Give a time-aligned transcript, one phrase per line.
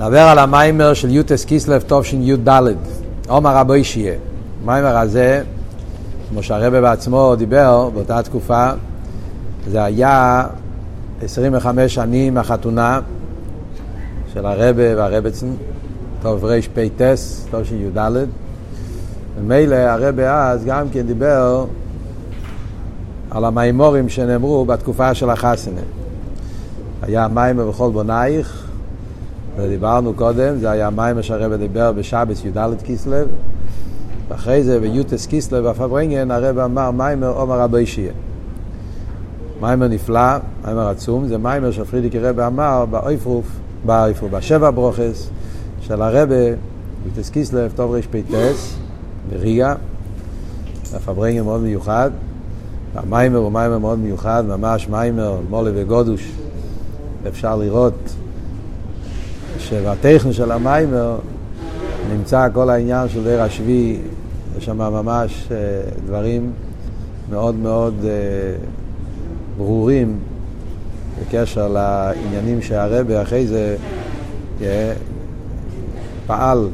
[0.00, 2.48] נדבר על המיימר של יוטס קיסלב תשי"ד,
[3.28, 4.14] עומר רבי שיהיה.
[4.62, 5.42] המיימר הזה,
[6.28, 8.70] כמו שהרבא בעצמו דיבר באותה תקופה,
[9.70, 10.46] זה היה
[11.22, 13.00] 25 שנים מהחתונה
[14.32, 15.50] של הרבא והרבצן,
[16.22, 17.02] טוב רפ"ט,
[17.50, 18.10] תשי"ד.
[19.38, 21.64] ומילא הרבא אז גם כן דיבר
[23.30, 25.80] על המימורים שנאמרו בתקופה של החסנה.
[27.02, 28.67] היה מיימר בכל בונייך,
[29.58, 33.28] ודיברנו קודם, זה היה מיימר שהרבא דיבר בשבס י"ד כיסלב,
[34.28, 38.12] ואחרי זה ביוטס כיסלב בפברנגן הרבא אמר מיימר עומר רבי שיהיה.
[39.60, 43.46] מיימר נפלא, מיימר עצום, זה מיימר שפרידיק רבא אמר באויפרוף,
[43.86, 45.30] באויפרוף, בשבע ברוכס
[45.80, 46.34] של הרבא,
[47.06, 48.76] יוטס כיסלב, טוב רפ"ס,
[49.30, 49.74] בריגה,
[50.94, 52.10] הפברנגן מאוד מיוחד.
[52.94, 56.32] המיימר הוא מיימר מאוד מיוחד, ממש מיימר מולה וגודוש.
[57.28, 57.94] אפשר לראות
[59.68, 61.18] שבטכן של המיימר
[62.12, 63.98] נמצא כל העניין של עיר השביעי,
[64.58, 65.48] יש שם ממש
[66.06, 66.52] דברים
[67.30, 67.94] מאוד מאוד
[69.56, 70.18] ברורים
[71.20, 73.76] בקשר לעניינים שהרבה אחרי זה
[76.26, 76.68] פעל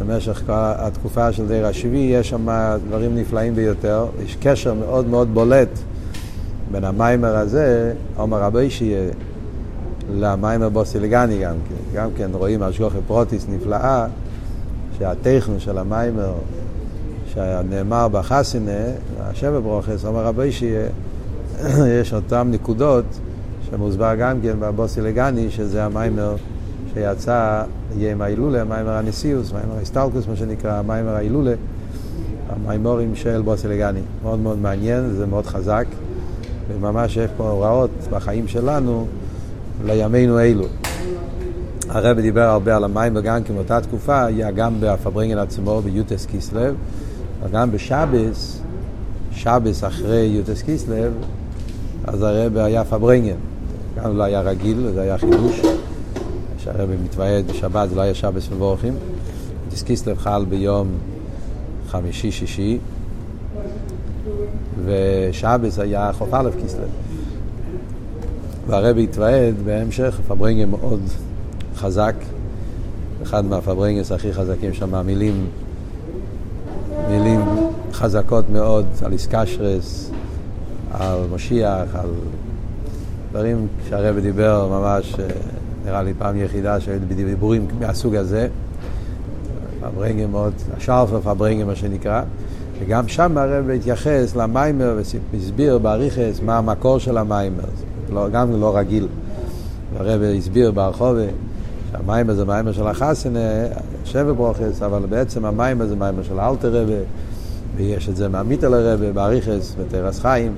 [0.00, 2.46] במשך התקופה של דיר השביעי, יש שם
[2.88, 5.78] דברים נפלאים ביותר, יש קשר מאוד מאוד בולט
[6.72, 9.10] בין המיימר הזה, עומר רבי שיהיה,
[10.12, 11.98] למיימר בוסילגני גם כן.
[11.98, 14.06] גם כן רואים השגוחי פרוטיס נפלאה,
[14.98, 16.32] שהטכן של המיימר
[17.34, 18.70] שנאמר בחסינה,
[19.20, 20.88] השבע ברוכס, עומר רבי שיהיה,
[22.00, 23.04] יש אותם נקודות
[23.70, 26.36] שמוסבר גם כן בבוסילגני, שזה המיימר
[26.94, 27.62] שיצא
[27.96, 31.54] יהיה ההילולה, מיימר הנשיאוס, מיימר ההסטלקוס, מה שנקרא, מיימר ההילולה,
[32.48, 34.00] המיימורים של בוסי לגני.
[34.22, 35.86] מאוד מאוד מעניין, זה מאוד חזק,
[36.68, 39.06] וממש יש פה הוראות בחיים שלנו
[39.84, 40.64] לימינו אלו.
[41.88, 46.74] הרב דיבר הרבה על המים וגם כן באותה תקופה, היה גם בפברנגן עצמו בי"ט כיסלב,
[47.44, 48.60] וגם בשבס,
[49.32, 51.12] שבס אחרי י"ט כיסלב,
[52.04, 53.36] אז הרב היה פברנגן.
[53.96, 55.60] גם לא היה רגיל, זה היה חידוש.
[56.58, 58.94] שהרבא מתוועד בשבת, זה לא היה שבס מבורכים.
[59.64, 60.88] יוטס קיסלב חל ביום
[61.88, 62.78] חמישי-שישי,
[64.84, 66.88] ושבס היה חוף א' קיסלב.
[68.66, 71.00] והרבי התוועד בהמשך, פברנגה מאוד
[71.76, 72.14] חזק,
[73.22, 75.46] אחד מהפברנגס הכי חזקים שם, מילים,
[77.10, 77.40] מילים
[77.92, 80.10] חזקות מאוד על איסקשרס,
[80.90, 82.08] על משיח, על
[83.30, 85.14] דברים שהרבי דיבר ממש,
[85.84, 88.48] נראה לי פעם יחידה שהיו בדיבורים מהסוג הזה,
[89.80, 92.22] פברנגה מאוד, השארפה פברנגה מה שנקרא,
[92.80, 94.98] וגם שם הרב התייחס למיימר
[95.32, 97.64] והסביר באריכס מה המקור של המיימר.
[98.14, 99.08] לא, גם לא רגיל.
[99.96, 101.16] הרב הסביר ברחוב
[101.92, 103.34] שהמיימר זה מיימר של החסן,
[104.04, 106.92] שבע ברוכס, אבל בעצם המיימר זה מיימר של אלתר רבה,
[107.76, 110.52] ויש את זה מהמיטל הרבה, באריכס, בתרס חיים,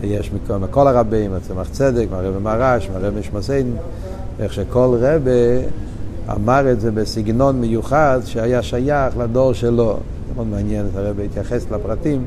[0.00, 3.76] ויש מכל, מכל הרבים, צמח צדק, מהרבה מרש, מהרבה משמסיין,
[4.40, 5.66] איך שכל רבה
[6.36, 9.98] אמר את זה בסגנון מיוחד שהיה שייך לדור שלו.
[10.28, 12.24] זה מאוד מעניין, הרב התייחס לפרטים,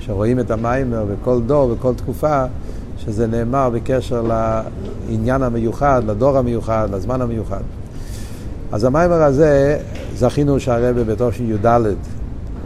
[0.00, 2.44] שרואים את המיימר בכל דור, בכל תקופה,
[3.06, 7.60] שזה נאמר בקשר לעניין המיוחד, לדור המיוחד, לזמן המיוחד.
[8.72, 9.78] אז המיימר הזה,
[10.14, 11.66] זכינו שהרבא בתשי"ד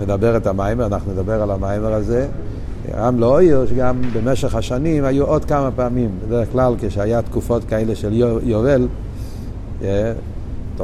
[0.01, 2.27] מדבר את המיימר, אנחנו נדבר על המיימר הזה.
[2.99, 7.95] גם לא עיר שגם במשך השנים היו עוד כמה פעמים, בדרך כלל כשהיה תקופות כאלה
[7.95, 8.13] של
[8.43, 8.89] יובל,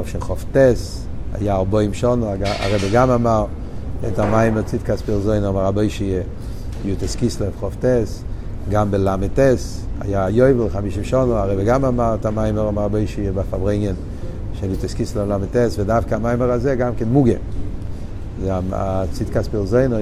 [0.05, 3.45] של חופטס, היה ארבעים שונו, הרבא גם אמר
[4.07, 6.23] את המיימר צדקס פרזוין, אמר רבי שיהיה
[6.85, 8.23] יוטס קיסלב חופטס.
[8.69, 13.93] גם בל"טס, היה יובל, חמישים שונו, הרי גם אמר את המיימר, אמר בי שיהיה בפברנגן
[14.53, 17.33] של יוטסקיס ל"טס, ודווקא המיימר הזה גם כן מוגה.
[18.41, 19.95] זה הצדקס פרזיינו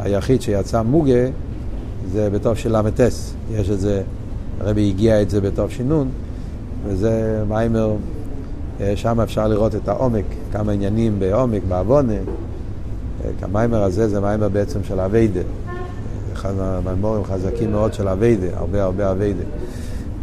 [0.00, 1.28] היחיד שיצא מוגה,
[2.12, 3.34] זה בתוף של ל"טס.
[3.52, 4.02] יש את זה,
[4.60, 6.08] הרבי הגיע את זה בתוף שינון,
[6.86, 7.94] וזה מיימר,
[8.94, 12.14] שם אפשר לראות את העומק, כמה עניינים בעומק, בעוונה.
[13.42, 15.40] המיימר הזה זה מיימר בעצם של אביידה.
[16.34, 19.44] אחד מהמיימורים חזקים מאוד של אביידה, הרבה הרבה אביידה.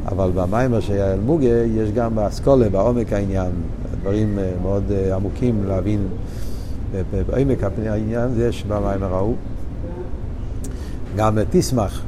[0.08, 3.52] אבל במיימר של אלמוגה יש גם באסכולה, בעומק העניין,
[4.02, 4.84] דברים מאוד
[5.16, 6.08] עמוקים להבין
[7.28, 9.36] בעומק העניין, יש במיימר ההוא.
[11.16, 12.02] גם תשמח,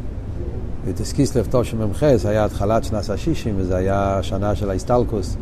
[0.86, 5.38] ותסקיסלב תושמ"ח, היה התחלת שנת השישים, וזה היה השנה של ההסטלקוס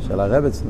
[0.00, 0.64] של הרבצן.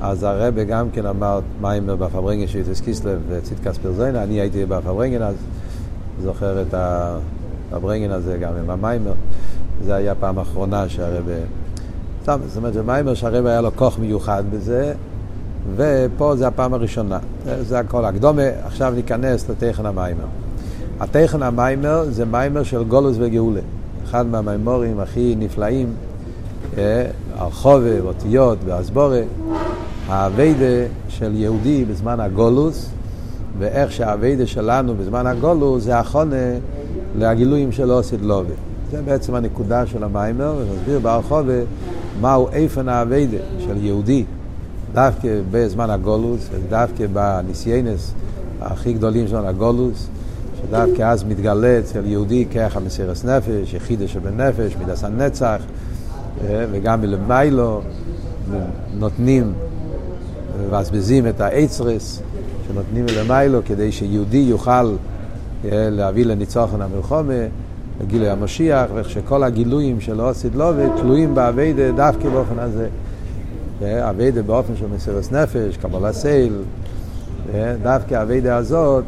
[0.00, 5.34] אז הרבה גם כן אמר מיימר בפברנגן של תסקיסלב וצדקס פרזיינה, אני הייתי בפברנגן אז.
[6.22, 6.74] זוכר את
[7.72, 9.12] הברנגן הזה גם עם המיימר.
[9.84, 11.28] זה היה פעם אחרונה שהרב
[12.24, 14.92] זאת אומרת, זה מיימר שהרב היה לו כוח מיוחד בזה,
[15.76, 17.18] ופה זה הפעם הראשונה.
[17.60, 20.24] זה הכל הקדומה, עכשיו ניכנס לתכן המיימר.
[21.00, 23.60] התכן המיימר זה מיימר של גולוס וגאולה.
[24.04, 25.92] אחד מהמיימורים הכי נפלאים,
[26.78, 27.06] אה,
[27.36, 29.20] הרחובה, אותיות ואסבורה,
[30.08, 32.90] האביידה של יהודי בזמן הגולוס,
[33.58, 36.36] ואיך שהאביידה שלנו בזמן הגולוס זה החונה
[37.18, 38.54] לגילויים של אוסיד לובה.
[38.90, 41.52] זה בעצם הנקודה של המיימר, ונסביר בהרחובה
[42.20, 44.24] מהו איפן האביידה של יהודי
[44.94, 48.12] דווקא בזמן הגולוס, דווקא בניסיינס
[48.60, 50.08] הכי גדולים של הגולוס,
[50.62, 55.62] שדווקא אז מתגלה אצל יהודי ככה מסירס נפש, יחידה שבנפש, מידס הנצח,
[56.44, 57.80] אה, וגם מלמיילו
[58.98, 59.52] נותנים
[60.60, 62.22] מבזבזים את האצרס
[62.68, 64.90] שנותנים מלמיילו כדי שיהודי יוכל אה,
[65.90, 67.32] להביא לניצוחן המלחומה,
[68.00, 72.88] לגילוי המשיח, ואיך שכל הגילויים של אוסיד לובה תלויים באביידה דווקא באופן הזה.
[73.82, 76.52] אביידה באופן של מסירת נפש, קבלה סייל,
[77.82, 79.04] דווקא האביידה הזאת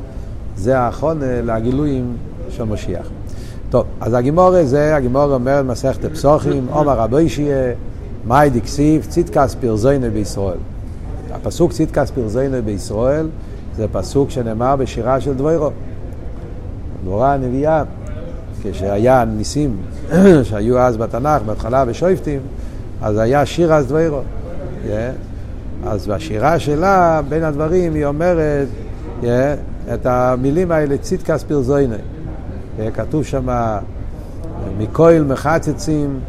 [0.56, 2.16] זה האחרונה לגילויים
[2.50, 3.08] של משיח.
[3.70, 7.74] טוב, אז הגימורה זה, הגימורה אומרת מסכת פסוחים, עומר רבי שיהיה,
[8.26, 10.58] מאי דקסיב, צדקס פרזיינה בישראל.
[11.32, 13.28] הפסוק צדקס פרזיינה בישראל
[13.76, 15.70] זה פסוק שנאמר בשירה של דבוירו.
[17.02, 17.82] דבורה הנביאה,
[18.62, 19.76] כשהיה ניסים
[20.42, 22.40] שהיו אז בתנ"ך, בהתחלה בשויפטים,
[23.02, 24.20] אז היה שיר אז דבוירו.
[24.84, 24.88] Yeah.
[25.86, 28.68] אז בשירה שלה, בין הדברים, היא אומרת
[29.22, 29.26] yeah,
[29.94, 31.94] את המילים האלה, צדקס פרזויני.
[31.96, 33.48] Yeah, כתוב שם,
[34.78, 36.20] מכויל מחצצים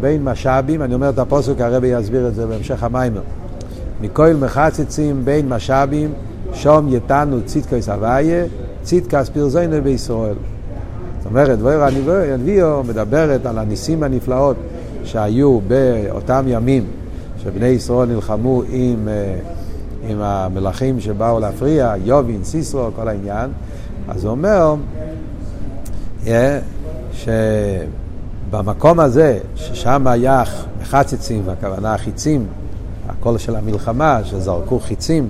[0.00, 3.20] בין משאבים, אני אומר את הפוסק, הרבי יסביר את זה בהמשך המיימר.
[4.02, 6.12] מכויל מחצצים בין משאבים,
[6.54, 8.44] שום יתנו צדקס הוויה,
[8.82, 10.34] צדקס פרזויני בישראל.
[11.18, 11.88] זאת אומרת, דבורה
[12.32, 14.56] הנביאו מדברת על הניסים הנפלאות
[15.04, 16.84] שהיו באותם ימים.
[17.42, 19.38] שבני ישראל נלחמו עם, אה,
[20.08, 23.50] עם המלכים שבאו להפריע, יובין, סיסרו, כל העניין,
[24.08, 24.74] אז הוא אומר
[26.24, 26.28] yeah,
[28.50, 30.42] שבמקום הזה, ששם היה
[30.84, 32.46] חציצים, הכוונה חיצים,
[33.08, 35.28] הקול של המלחמה, שזרקו חיצים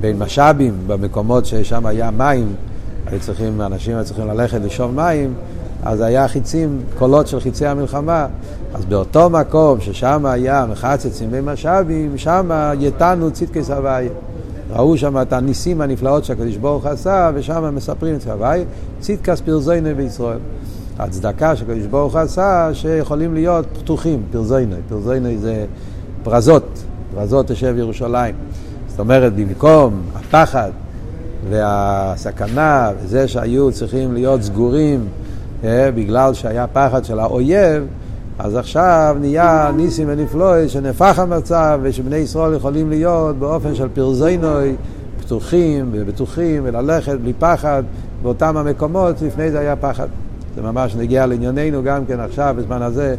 [0.00, 2.54] בין משאבים, במקומות ששם היה מים,
[3.06, 5.34] היו צריכים, אנשים היו צריכים ללכת לשאוב מים,
[5.82, 8.26] אז היה חיצים, קולות של חיצי המלחמה.
[8.74, 14.08] אז באותו מקום ששם היה מחצצים ומשאבים, שם יתנו צדקי סבי.
[14.72, 18.64] ראו שם את הניסים הנפלאות שהקדוש ברוך עשה, ושם מספרים את סבי,
[19.00, 20.38] צדקס פרזיינה בישראל.
[20.98, 24.76] הצדקה שהקדוש ברוך עשה, שיכולים להיות פתוחים, פרזיינה.
[24.88, 25.66] פרזיינה זה
[26.22, 26.82] פרזות,
[27.14, 28.34] פרזות תשב ירושלים.
[28.88, 30.70] זאת אומרת, במקום הפחד
[31.50, 35.06] והסכנה, וזה שהיו צריכים להיות סגורים,
[35.64, 37.86] אה, בגלל שהיה פחד של האויב,
[38.38, 44.76] אז עכשיו נהיה ניסים ונפלואי שנהפך המצב ושבני ישראל יכולים להיות באופן של פרזינוי
[45.20, 47.82] פתוחים ובטוחים וללכת בלי פחד
[48.22, 50.06] באותם המקומות, לפני זה היה פחד.
[50.54, 53.16] זה ממש נגיע לענייננו גם כן עכשיו, בזמן הזה,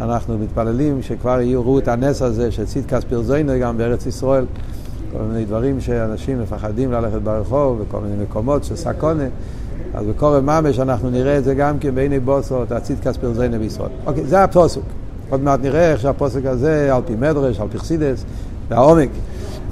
[0.00, 4.44] שאנחנו מתפללים שכבר יראו את הנס הזה של צדקס פרזינוי גם בארץ ישראל.
[5.12, 9.24] כל מיני דברים שאנשים מפחדים ללכת ברחוב, וכל מיני מקומות של סקונה.
[9.94, 13.88] אז בקורא ממש אנחנו נראה את זה גם כן בעיני בוסות, הצדקס פרזיינה בישראל.
[14.06, 14.80] אוקיי, זה הפוסק.
[15.30, 18.24] עוד מעט נראה איך שהפוסק הזה, על פי מדרש, על פי חסידס,
[18.68, 19.08] והעומק.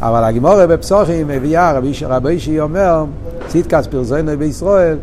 [0.00, 3.04] אבל הגימורה בפסוחים מביאה, רבי, רבי אישי אומר,
[3.47, 4.99] צדקס פרזיינה בישראל,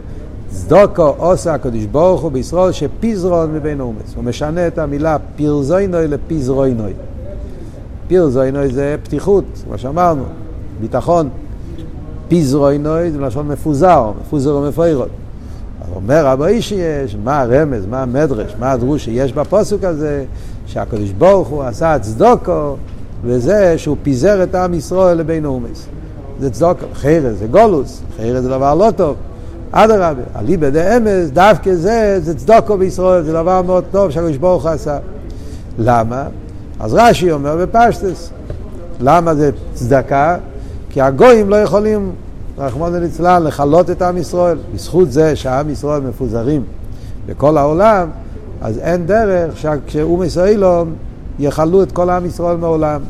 [0.55, 4.13] צדוקו עושה הקדוש ברוך הוא בישראל שפיזרון מבין אומץ.
[4.15, 6.93] הוא משנה את המילה פרזוינוי לפיזרוינוי.
[8.07, 10.23] פירזוינוי זה פתיחות, כמו שאמרנו,
[10.81, 11.29] ביטחון.
[12.27, 15.09] פיזרוינוי זה לשון מפוזר, מפוזר ומפוירות.
[15.95, 20.25] אומר רבו איש יש, מה הרמז, מה המדרש, מה הדרוש שיש בפוסק הזה,
[20.65, 22.75] שהקדוש ברוך הוא עשה צדוקו,
[23.23, 25.85] וזה שהוא פיזר את עם ישראל לבין אומץ.
[26.39, 29.15] זה צדוקו, חרס זה גולוס, חרס זה דבר לא טוב.
[29.77, 34.97] אדרבה, אליבא דאמס, דווקא זה, זה צדוקו בישראל, זה דבר מאוד טוב שהקדוש ברוך עשה.
[35.79, 36.23] למה?
[36.79, 38.29] אז רש"י אומר בפשטס,
[38.99, 40.37] למה זה צדקה?
[40.89, 42.11] כי הגויים לא יכולים,
[42.57, 44.57] רחמון ליצלן, לכלות את עם ישראל.
[44.73, 46.63] בזכות זה שעם ישראל מפוזרים
[47.25, 48.07] בכל העולם,
[48.61, 50.93] אז אין דרך שכשאום ישראלום
[51.39, 53.01] יכלו את כל עם ישראל מעולם.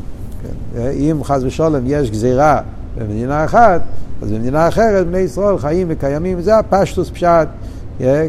[0.42, 0.80] כן?
[0.80, 2.60] אם חס ושלום יש גזירה
[2.98, 3.80] במדינה אחת,
[4.22, 7.48] אז במדינה אחרת בני ישראל חיים וקיימים, זה הפשטוס פשט,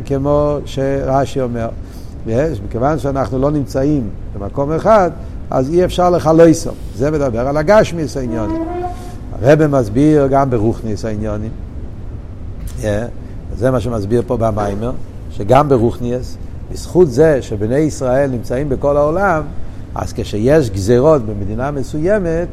[0.05, 1.69] כמו שרש"י אומר.
[2.27, 4.09] יש, מכיוון שאנחנו לא נמצאים
[4.39, 5.11] במקום אחד,
[5.49, 6.71] אז אי אפשר לחלויסו.
[6.95, 8.61] זה מדבר על הגשמיס העניונים.
[9.41, 11.51] הרב מסביר גם ברוכניס העניונים.
[12.81, 12.85] Yeah,
[13.57, 14.91] זה מה שמסביר פה במיימר,
[15.31, 16.37] שגם ברוכניס,
[16.71, 19.41] בזכות זה שבני ישראל נמצאים בכל העולם,
[19.95, 22.47] אז כשיש גזרות במדינה מסוימת,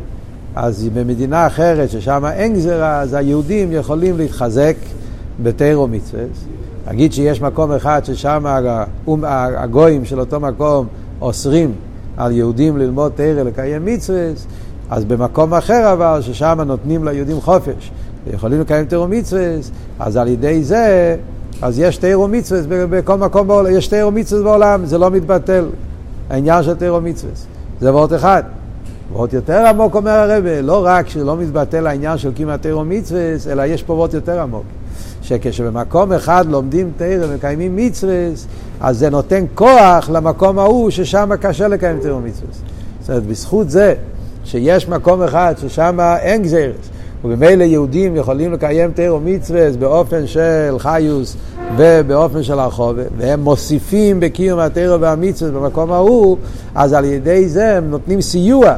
[0.54, 4.76] אז במדינה אחרת ששם אין גזרה, אז היהודים יכולים להתחזק
[5.42, 6.22] בתיירו מצווה.
[6.88, 8.44] נגיד שיש מקום אחד ששם
[9.26, 10.86] הגויים של אותו מקום
[11.20, 11.72] אוסרים
[12.16, 14.30] על יהודים ללמוד תרא לקיים מצווה,
[14.90, 17.90] אז במקום אחר אבל, ששם נותנים ליהודים חופש,
[18.26, 19.42] ויכולים לקיים תרא מצווה,
[19.98, 21.16] אז על ידי זה,
[21.62, 25.66] אז יש תרא מצווה בכל מקום בעולם, יש תרא מצווה בעולם, זה לא מתבטל,
[26.30, 27.32] העניין של תרא מצווה.
[27.80, 28.42] זה וורט אחד.
[29.12, 33.20] וורט יותר עמוק אומר הרבה, לא רק שלא מתבטל העניין של כמעט תרא מצווה,
[33.50, 34.64] אלא יש פה וורט יותר עמוק.
[35.22, 38.28] שכשבמקום אחד לומדים תרא ומקיימים מצווה,
[38.80, 42.48] אז זה נותן כוח למקום ההוא ששם קשה לקיים תרא מצווה.
[43.00, 43.94] זאת אומרת, בזכות זה
[44.44, 46.76] שיש מקום אחד ששם אין גזירס,
[47.24, 51.36] ובמילא יהודים יכולים לקיים תרא מצווה באופן של חיוס
[51.76, 56.36] ובאופן של הרחוב, והם מוסיפים בקיום התרא והמצווה במקום ההוא,
[56.74, 58.74] אז על ידי זה הם נותנים סיוע.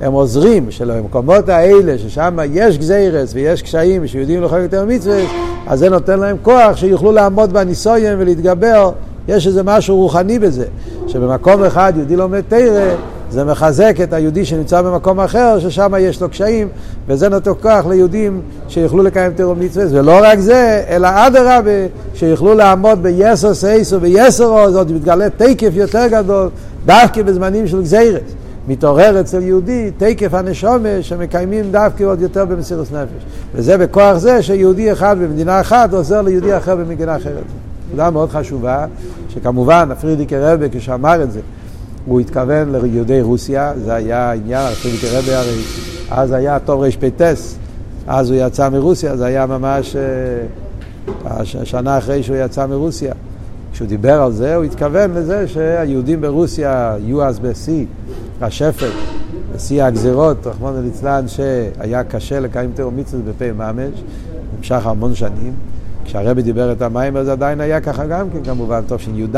[0.00, 5.22] הם עוזרים שלמקומות האלה ששם יש גזירס ויש קשיים שיהודים לא יכולים יותר מצווה,
[5.66, 8.92] אז זה נותן להם כוח שיוכלו לעמוד בניסויים ולהתגבר.
[9.28, 10.64] יש איזה משהו רוחני בזה,
[11.06, 12.94] שבמקום אחד יהודי לומד תרא,
[13.30, 16.68] זה מחזק את היהודי שנמצא במקום אחר, ששם יש לו קשיים,
[17.08, 19.86] וזה נותן כוח ליהודים שיוכלו לקיים תרא מצווה.
[19.90, 26.06] ולא רק זה, אלא אדרבה, שיוכלו לעמוד ביסר סייס וביסר עוז, עוד מתגלה תקף יותר
[26.06, 26.48] גדול,
[26.86, 28.20] דווקא בזמנים של גזירס.
[28.68, 33.24] מתעורר אצל יהודי תקף הנשומה שמקיימים דווקא עוד יותר במסירות נפש.
[33.54, 37.44] וזה בכוח זה שיהודי אחד במדינה אחת עוזר ליהודי אחר במדינה אחרת.
[37.88, 38.86] נקודה מאוד חשובה,
[39.28, 41.40] שכמובן הפרידיקי רבי כשאמר את זה,
[42.06, 45.62] הוא התכוון ליהודי רוסיה, זה היה העניין, הפרידיקי רבי הרי
[46.10, 47.56] אז היה טוב רפ"טס,
[48.06, 53.12] אז הוא יצא מרוסיה, זה היה ממש אה, שנה אחרי שהוא יצא מרוסיה.
[53.72, 57.84] כשהוא דיבר על זה, הוא התכוון לזה שהיהודים ברוסיה יהיו אז בשיא
[58.40, 58.90] השפל,
[59.54, 64.02] בשיא הגזירות, רחמנא ליצלן, שהיה קשה לקיים תיאור מצוות בפה ממש,
[64.56, 65.52] נמשך המון שנים.
[66.04, 69.36] כשהרבי דיבר את המים, אז עדיין היה ככה גם כן, כמובן, טוב שי"ד,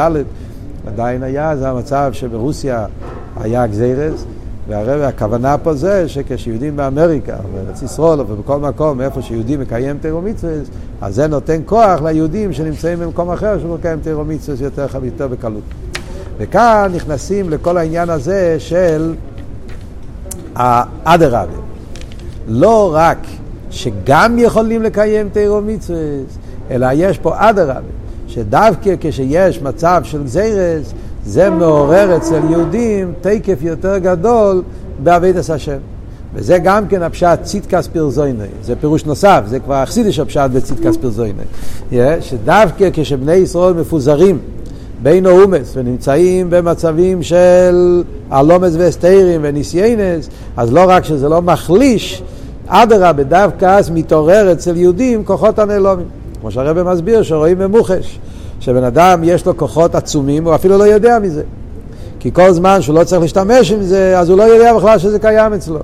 [0.87, 2.87] עדיין היה, זה המצב שברוסיה
[3.37, 4.25] היה גזירס,
[4.68, 10.68] והרבי, הכוונה פה זה שכשיהודים באמריקה, בארץ ישראל ובכל מקום, איפה שיהודי מקיים תיאור מצוות,
[11.00, 15.91] אז זה נותן כוח ליהודים שנמצאים במקום אחר שמקיים תיאור מצוות יותר, יותר בקלות.
[16.38, 19.14] וכאן נכנסים לכל העניין הזה של
[20.54, 21.60] האדרבה.
[22.48, 23.18] לא רק
[23.70, 25.98] שגם יכולים לקיים תירו מצווה,
[26.70, 27.80] אלא יש פה אדרבה,
[28.26, 30.92] שדווקא כשיש מצב של גזירס,
[31.24, 34.62] זה מעורר אצל יהודים תקף יותר גדול
[35.02, 35.78] בעבידת השם.
[36.34, 41.44] וזה גם כן הפשט ציטקס פירזוינוי, זה פירוש נוסף, זה כבר אכסידיש הפשט בציטקס פירזוינוי.
[42.20, 44.38] שדווקא כשבני ישראל מפוזרים
[45.02, 52.23] בין האומס ונמצאים במצבים של הלומס ואסתירים וניסיינס, אז לא רק שזה לא מחליש,
[52.66, 56.06] אדרבה, דווקא אז מתעורר אצל יהודים כוחות הנעלומים.
[56.40, 58.18] כמו שהרבא מסביר, שרואים במוחש,
[58.61, 61.42] שבן אדם יש לו כוחות עצומים, הוא אפילו לא יודע מזה.
[62.21, 65.18] כי כל זמן שהוא לא צריך להשתמש עם זה, אז הוא לא יודע בכלל שזה
[65.18, 65.78] קיים אצלו.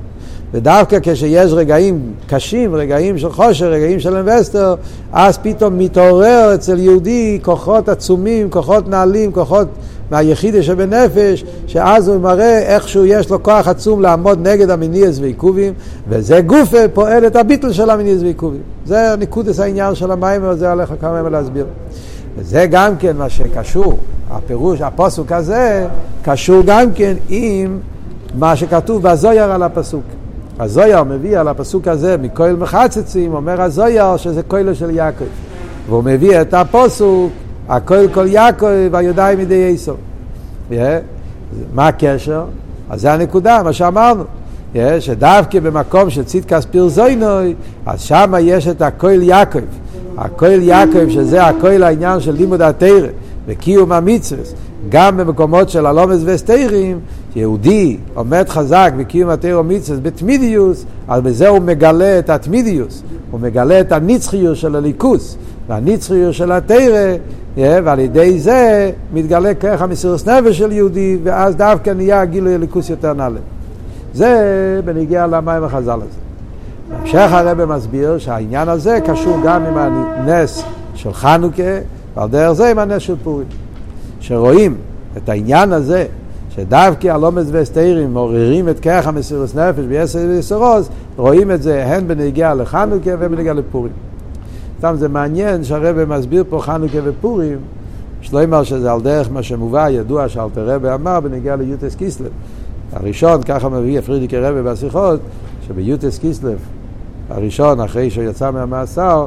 [0.54, 4.74] ודווקא כשיש רגעים קשים, רגעים של חושר, רגעים של אינבסטר,
[5.12, 9.68] אז פתאום מתעורר אצל יהודי כוחות עצומים, כוחות נעלים, כוחות
[10.10, 15.72] מהיחידה שבנפש, שאז הוא מראה איכשהו יש לו כוח עצום לעמוד נגד המניאס ועיכובים,
[16.08, 18.60] וזה גופה פועל את הביטל של המניאס ועיכובים.
[18.86, 21.66] זה נקודס העניין של המים, וזה עליך כמה ימים להסביר.
[22.38, 23.98] וזה גם כן מה שקשור,
[24.30, 25.86] הפירוש, הפוסוק הזה,
[26.22, 27.78] קשור גם כן עם
[28.34, 30.17] מה שכתוב בזויר על הפסוק.
[30.58, 35.24] הזויר מביא על הפסוק הזה, מכויל מחצצים, אומר הזויר שזה כוילו של יעקב.
[35.88, 37.32] והוא מביא את הפוסוק,
[37.68, 39.94] הכויל כל יעקב והיודעי מדי יסו.
[40.70, 40.74] Yeah.
[41.74, 42.44] מה הקשר?
[42.90, 44.24] אז זה הנקודה, מה שאמרנו.
[44.74, 47.54] Yeah, שדווקא במקום של צדקה ספיר זוינוי,
[47.86, 49.58] אז שם יש את הכויל יעקב.
[50.18, 53.08] הכויל יעקב, שזה הכויל העניין של לימוד התרא
[53.46, 54.44] וקיום המצווה.
[54.88, 56.98] גם במקומות של הלומס וסתירים,
[57.36, 63.80] יהודי עומד חזק בקיום התירו מצווה בתמידיוס, אז בזה הוא מגלה את התמידיוס, הוא מגלה
[63.80, 65.36] את הנצחיות של הליכוס,
[65.68, 67.14] והנצחיות של התירה,
[67.56, 73.12] ועל ידי זה מתגלה כרך המסירוס נפש של יהודי, ואז דווקא נהיה גילוי הליכוס יותר
[73.12, 73.40] נעלה.
[74.14, 76.18] זה בנגיע למים החז"ל הזה.
[76.90, 80.62] בהמשך הרב מסביר שהעניין הזה קשור גם עם הנס
[80.94, 81.62] של חנוכה,
[82.16, 83.46] ועל דרך זה עם הנס של פורים.
[84.20, 84.74] שרואים
[85.16, 86.06] את העניין הזה,
[86.50, 92.54] שדווקא הלומד וסתירים מעוררים את כרך המסירוס נפש ביסר ויסרוס, רואים את זה הן בנגיעה
[92.54, 93.92] לחנוכה ובנגיעה לפורים.
[94.78, 97.58] סתם זה מעניין שהרבא מסביר פה חנוכה ופורים,
[98.20, 102.30] שלוימר שזה על דרך מה שמובא, ידוע שאלתר רבי אמר בנגיע ליוטס קיסלב.
[102.92, 105.20] הראשון, ככה מביא פרידיקי רבי בשיחות,
[105.66, 106.58] שביוטס קיסלב,
[107.30, 109.26] הראשון, אחרי שהוא יצא מהמאסר,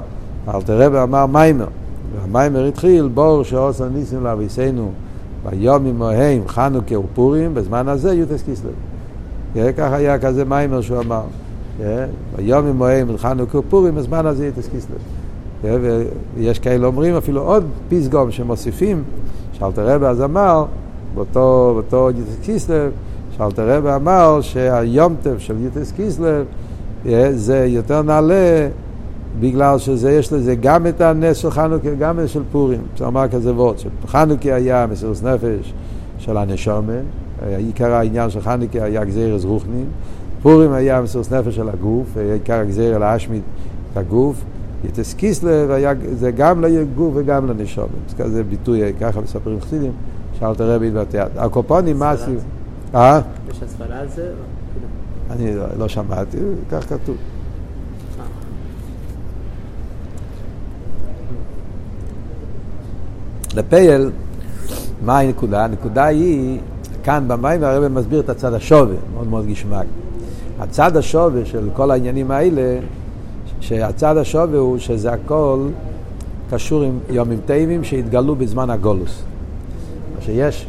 [0.55, 1.67] אלתר רבי אמר מיימר.
[2.15, 4.91] והמיימר התחיל, בור שעושה ניסים לאביסנו
[5.49, 8.71] ביום עמהם חנוכה ופורים, בזמן הזה יוטס קיסלב.
[9.77, 11.23] ככה היה כזה מיימר שהוא אמר.
[12.35, 14.97] ביום עמהם חנוכה ופורים, בזמן הזה יוטס קיסלב.
[16.35, 19.03] ויש כאלה אומרים אפילו עוד פסגום שמוסיפים,
[19.53, 20.65] שאלתר רבי אז אמר,
[21.15, 22.91] באותו, באותו יוטס קיסלב,
[23.37, 26.45] שאלתר רבי אמר שהיום טף של יוטס קיסלב
[27.31, 28.67] זה יותר נעלה
[29.39, 32.81] בגלל שזה יש לזה גם את הנס של חנוכה, גם את של פורים.
[32.97, 35.73] זה אמר כזה וורד, שחנוכה היה מסירות נפש
[36.17, 37.03] של הנשומן,
[37.57, 39.85] עיקר העניין של חנוכה היה גזירס רוחנין,
[40.41, 43.41] פורים היה מסירות נפש של הגוף, עיקר הגזיר להשמיד
[43.91, 44.43] את הגוף,
[44.83, 47.87] יתס קיסלב היה, זה גם לגוף וגם לנשומן.
[48.09, 49.91] זה כזה ביטוי, ככה מספרים חסידים,
[50.39, 51.25] שאלת הרבי התבטא.
[51.37, 52.31] הקופונים מעשי...
[52.95, 53.21] אה?
[53.51, 54.31] יש הסברה על זה?
[55.31, 56.37] אני לא שמעתי,
[56.71, 57.15] כך כתוב.
[63.55, 64.09] לפייל,
[65.05, 65.63] מה הנקודה?
[65.63, 66.59] הנקודה היא,
[67.03, 69.85] כאן במים הרב מסביר את הצד השווה, מאוד מאוד גשמק.
[70.59, 72.79] הצד השווה של כל העניינים האלה,
[73.59, 75.59] שהצד השווה הוא שזה הכל
[76.49, 79.23] קשור עם יומים טייבים שהתגלו בזמן הגולוס.
[80.15, 80.67] מה שיש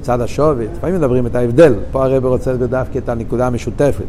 [0.00, 4.04] צד השווה, לפעמים מדברים את ההבדל, פה הרב רוצה דווקא את הנקודה המשותפת.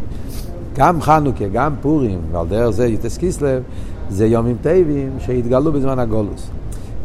[0.76, 3.64] גם חנוכה, גם פורים, ועל דרך זה יוטס קיסלב,
[4.10, 6.50] זה יומים טייבים שהתגלו בזמן הגולוס.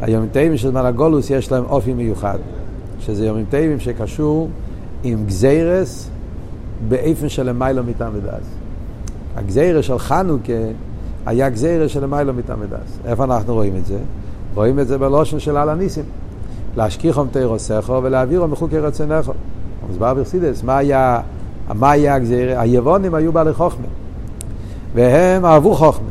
[0.01, 2.39] היומים טייבים של זמן הגולוס יש להם אופי מיוחד,
[3.01, 4.49] שזה יומים טייבים שקשור
[5.03, 6.11] עם גזירס
[6.89, 8.47] באיפן של למיילו מטעם ודס.
[9.37, 10.53] הגזירס של חנוכה
[11.27, 12.99] היה גזירס של למיילו מטעם ודס.
[13.05, 13.99] איפה אנחנו רואים את זה?
[14.55, 16.05] רואים את זה בלושן של על הניסים.
[16.77, 19.33] להשכיחום תירוסךו ולהעבירו מחוקי רצונךו.
[19.89, 21.21] מוסבר ברסידס, מה היה,
[21.75, 22.61] מה היה הגזירה?
[22.61, 23.87] היוונים היו בעלי חוכמה,
[24.95, 26.09] והם אהבו חוכמה.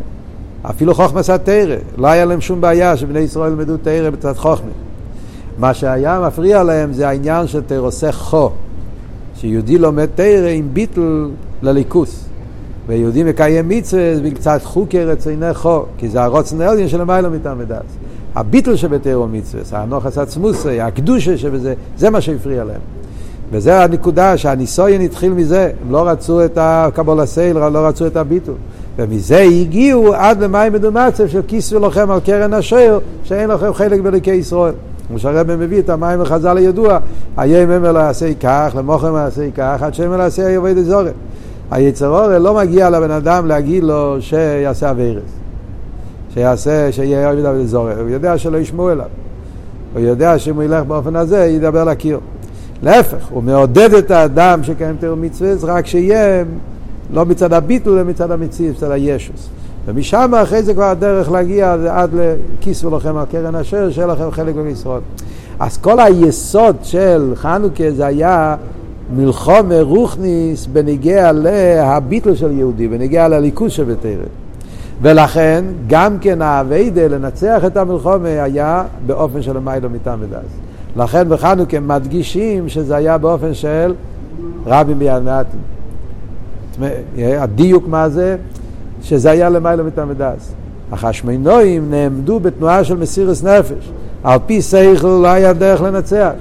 [0.70, 4.72] אפילו חוכמה עשה תרא, לא היה להם שום בעיה שבני ישראל ילמדו תרא בצד חוכמה.
[5.58, 8.52] מה שהיה מפריע להם זה העניין של תירוסךו,
[9.36, 11.30] שיהודי לומד תרא עם ביטל
[11.62, 12.26] לליכוס.
[12.88, 17.84] ויהודי מקיים מצווה בקצת חוקי רצונךו, כי זה הרוצן העליון של המיילו מטעם ודעת.
[18.36, 22.82] הביטל שבתירו מצווה, הנוחס עצמוסי, הקדושה שבזה, זה מה שהפריע להם.
[23.52, 28.56] וזה הנקודה שהניסויין התחיל מזה, הם לא רצו את הקבול הסייל, לא רצו את הביטול.
[28.98, 34.32] ומזה הגיעו עד למים מדומצב של כיסו לכם על קרן השיר, שאין לכם חלק בליקי
[34.32, 34.74] ישראל.
[35.08, 37.00] כמו שהרבא מביא את המים לחז"ל הידוע,
[37.38, 41.14] היום אמר לא יעשה כך, למוכר יעשה כך, עד שאמר לא יעשה יבוא דזורת.
[41.72, 45.24] היצר אורל לא מגיע לבן אדם להגיד לו שיעשה אבירס.
[46.34, 49.06] שיעשה, שיהיה אוהב דוד זורק, הוא יודע שלא ישמעו אליו.
[49.94, 52.20] הוא יודע שאם הוא ילך באופן הזה, ידבר לקיר.
[52.84, 56.44] להפך, הוא מעודד את האדם שקיים תיאור מצווה, רק שיהיה
[57.14, 59.50] לא מצד הביטול, אלא מצד המציאות, מצד הישוס.
[59.86, 64.56] ומשם אחרי זה כבר הדרך להגיע עד לכיסו לכם על קרן אשר, שיהיה לכם חלק
[64.56, 65.04] במשרות.
[65.60, 68.56] אז כל היסוד של חנוכה זה היה
[69.16, 74.26] מלחום רוחניס בניגיע להביטול של יהודי, בניגיע לליכוז שבתרם.
[75.02, 80.52] ולכן גם כן האביידה לנצח את המלחומה היה באופן של מיילו מטעם ודס.
[80.96, 83.94] לכן בחנוכה מדגישים שזה היה באופן של
[84.66, 85.73] רבים ביענתים.
[87.18, 88.36] הדיוק מה זה?
[89.04, 90.52] שזה היה למיילו מטעם ודס.
[90.92, 93.92] החשמינואים נעמדו בתנועה של מסירס נפש.
[94.24, 96.32] על פי שכל לא היה דרך לנצח,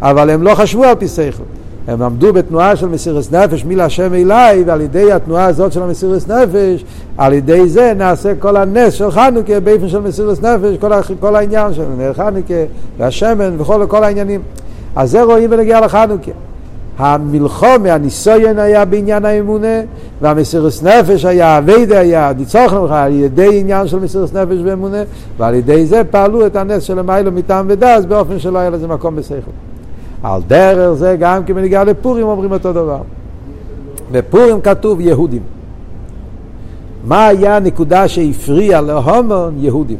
[0.00, 1.42] אבל הם לא חשבו על פי שכל.
[1.88, 6.28] הם עמדו בתנועה של מסירת נפש מי להשם אליי, ועל ידי התנועה הזאת של המסירת
[6.28, 6.84] נפש,
[7.18, 11.74] על ידי זה נעשה כל הנס של חנוכה באופן של מסירת נפש, כל, כל העניין
[11.74, 12.54] של נר חנוכה
[12.98, 14.40] והשמן וכל כל העניינים.
[14.96, 16.30] אז זה רואים בנגיעה לחנוכה.
[16.98, 19.80] המלחום, הניסויין היה בעניין האמונה,
[20.20, 25.02] והמסירת נפש היה, אביידה היה, ניצוח לך על ידי עניין של מסירת נפש ואמונה,
[25.38, 29.16] ועל ידי זה פעלו את הנס של המיילו מטעם ודס באופן שלא היה לזה מקום
[29.16, 29.50] בשכל.
[30.22, 33.00] על דרך זה גם כי בניגיע לפורים אומרים אותו דבר.
[34.12, 35.42] בפורים כתוב יהודים.
[37.04, 39.98] מה היה הנקודה שהפריעה להומון יהודים?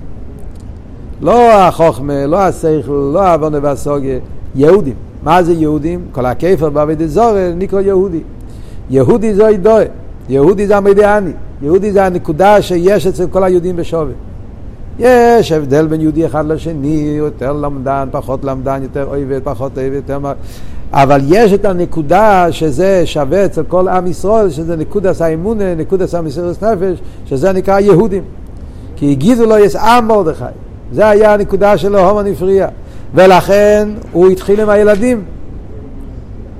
[1.20, 4.18] לא החוכמה, לא השכל, לא העוונה והסוגיה,
[4.54, 4.94] יהודים.
[5.24, 6.00] מה זה יהודים?
[6.12, 8.20] כל הכיפר בעבד זורן נקרא יהודי.
[8.90, 9.84] יהודי זה אידוי,
[10.28, 11.30] יהודי זה המדיאני,
[11.62, 14.12] יהודי זה הנקודה שיש אצל כל היהודים בשווה.
[14.98, 20.18] יש הבדל בין יהודי אחד לשני, יותר למדן, פחות למדן, יותר אויב, פחות אויב, יותר...
[20.92, 26.62] אבל יש את הנקודה שזה שווה אצל כל עם ישראל, שזה נקודס האמונה, נקודס המסירות
[26.62, 28.22] נפש, שזה נקרא יהודים.
[28.96, 30.44] כי הגידו לו יש עם מרדכי.
[30.92, 32.68] זה היה הנקודה שלו, הומן הפריע.
[33.14, 35.24] ולכן הוא התחיל עם הילדים.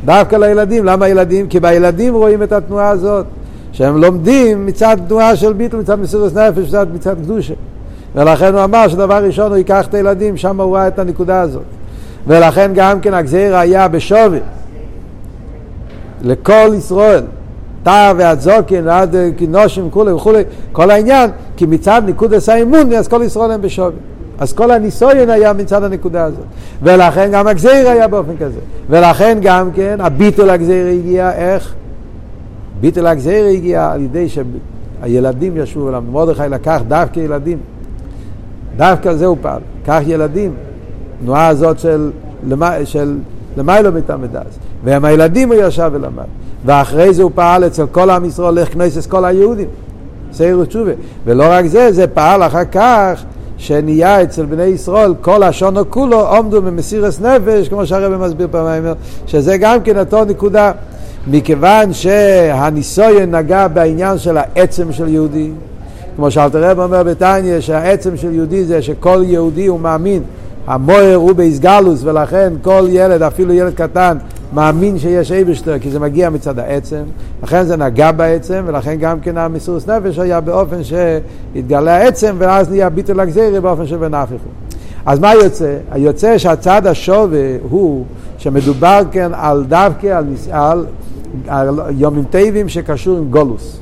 [0.05, 0.85] דווקא לילדים.
[0.85, 1.49] למה ילדים?
[1.49, 3.27] כי בילדים רואים את התנועה הזאת.
[3.73, 7.55] שהם לומדים מצד תנועה של ביטל, מצד מסירות נפש, מצד, מצד קדושה.
[8.15, 11.63] ולכן הוא אמר שדבר ראשון הוא ייקח את הילדים, שם הוא ראה את הנקודה הזאת.
[12.27, 14.39] ולכן גם כן הגזיר היה בשווי
[16.23, 17.23] לכל ישראל,
[17.83, 23.51] תא והזוקן עד כינושים וכולי וכולי, כל העניין, כי מצד נקודס האמון, אז כל ישראל
[23.51, 23.93] הם בשווי.
[24.39, 26.45] אז כל הניסויון היה מצד הנקודה הזאת.
[26.83, 28.61] ולכן גם הגזיר היה באופן כזה.
[28.91, 31.75] ולכן גם כן הביטול הגזיר הגיע איך?
[32.81, 36.03] ביטול הגזיר הגיע על ידי שהילדים ישבו אליו.
[36.13, 37.59] מרדכי לקח דווקא ילדים.
[38.77, 39.61] דווקא זה הוא פעל.
[39.85, 40.55] קח ילדים.
[41.23, 42.11] תנועה הזאת של,
[42.85, 43.19] של
[43.57, 44.59] למיילו מתעמדס.
[44.85, 46.25] ועם הילדים הוא ישב ולמד.
[46.65, 49.69] ואחרי זה הוא פעל אצל כל עם ישראל, איך כנסת כל היהודים.
[50.33, 50.93] סיירו ותשובה.
[51.25, 53.25] ולא רק זה, זה פעל אחר כך
[53.63, 58.85] שנהיה אצל בני ישראל כל השונו כולו עומדו במסירס נפש, כמו שהרבא מסביר פעמיים,
[59.27, 60.73] שזה גם כן אותו נקודה.
[61.27, 65.51] מכיוון שהניסויין נגע בעניין של העצם של יהודי,
[66.17, 70.23] כמו שאלתר רב אומר בתניא, שהעצם של יהודי זה שכל יהודי הוא מאמין,
[70.67, 74.17] המויר הוא באיסגלוס, ולכן כל ילד, אפילו ילד קטן,
[74.53, 77.03] מאמין שיש אייבשטר, כי זה מגיע מצד העצם,
[77.43, 82.91] לכן זה נגע בעצם, ולכן גם כן המסירות נפש היה באופן שהתגלה העצם, ואז נהיה
[82.91, 84.49] ביטול הגזירי באופן של בנפיחו.
[85.07, 85.77] אז מה יוצא?
[85.91, 88.05] היוצא שהצד השווה הוא
[88.39, 90.87] שמדובר כן על דווקא, על, על,
[91.49, 93.82] על יומים טבעים שקשור עם גולוס.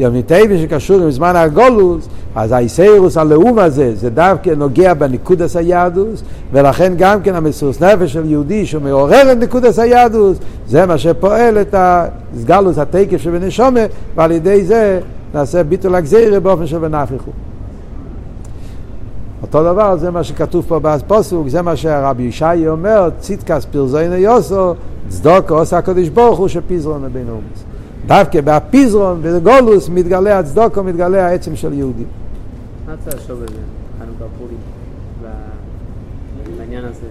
[0.00, 6.22] יומים טבעים שקשור עם זמן הגולוס, אז האיסאירוס הלאום הזה, זה דווקא נוגע בניקודס היהדוס,
[6.52, 11.74] ולכן גם כן המסוס נפש של יהודי שמעורר את ניקודס היהדוס, זה מה שפועל את
[11.78, 13.80] הסגלוס, התקף שבנשומה,
[14.16, 15.00] ועל ידי זה
[15.34, 17.30] נעשה ביטול הגזירה באופן שבנפיחו.
[19.42, 24.74] אותו דבר, זה מה שכתוב פה בפוסוק, זה מה שהרבי ישעי אומר, ציטקס פרזוינו יוסו,
[25.08, 27.69] צדוקו עושה הקדוש ברוך הוא שפיזרון לבין אומץ.
[28.10, 32.06] דווקא בהפיזרון ובגולוס מתגלה הצדוקו, מתגלה העצם של יהודים.
[32.86, 33.48] מה צריך לחשוב על
[33.98, 34.56] חנוכה פורים,
[36.58, 37.06] בעניין הזה,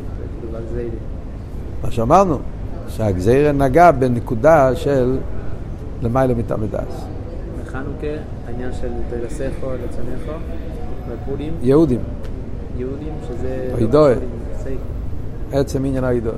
[0.51, 0.89] בגזירה?
[1.83, 2.37] מה שאמרנו,
[2.87, 5.17] שהגזירה נגע בנקודה של
[6.01, 7.05] למעלה מתעמדס.
[7.61, 8.07] בחנוכה,
[8.47, 10.39] העניין של תרסכו, לצונכו,
[11.11, 11.99] בפורים, יהודים,
[12.77, 13.73] יהודים, שזה...
[13.77, 14.13] הידועה.
[15.51, 16.33] עצם עניין הידוע.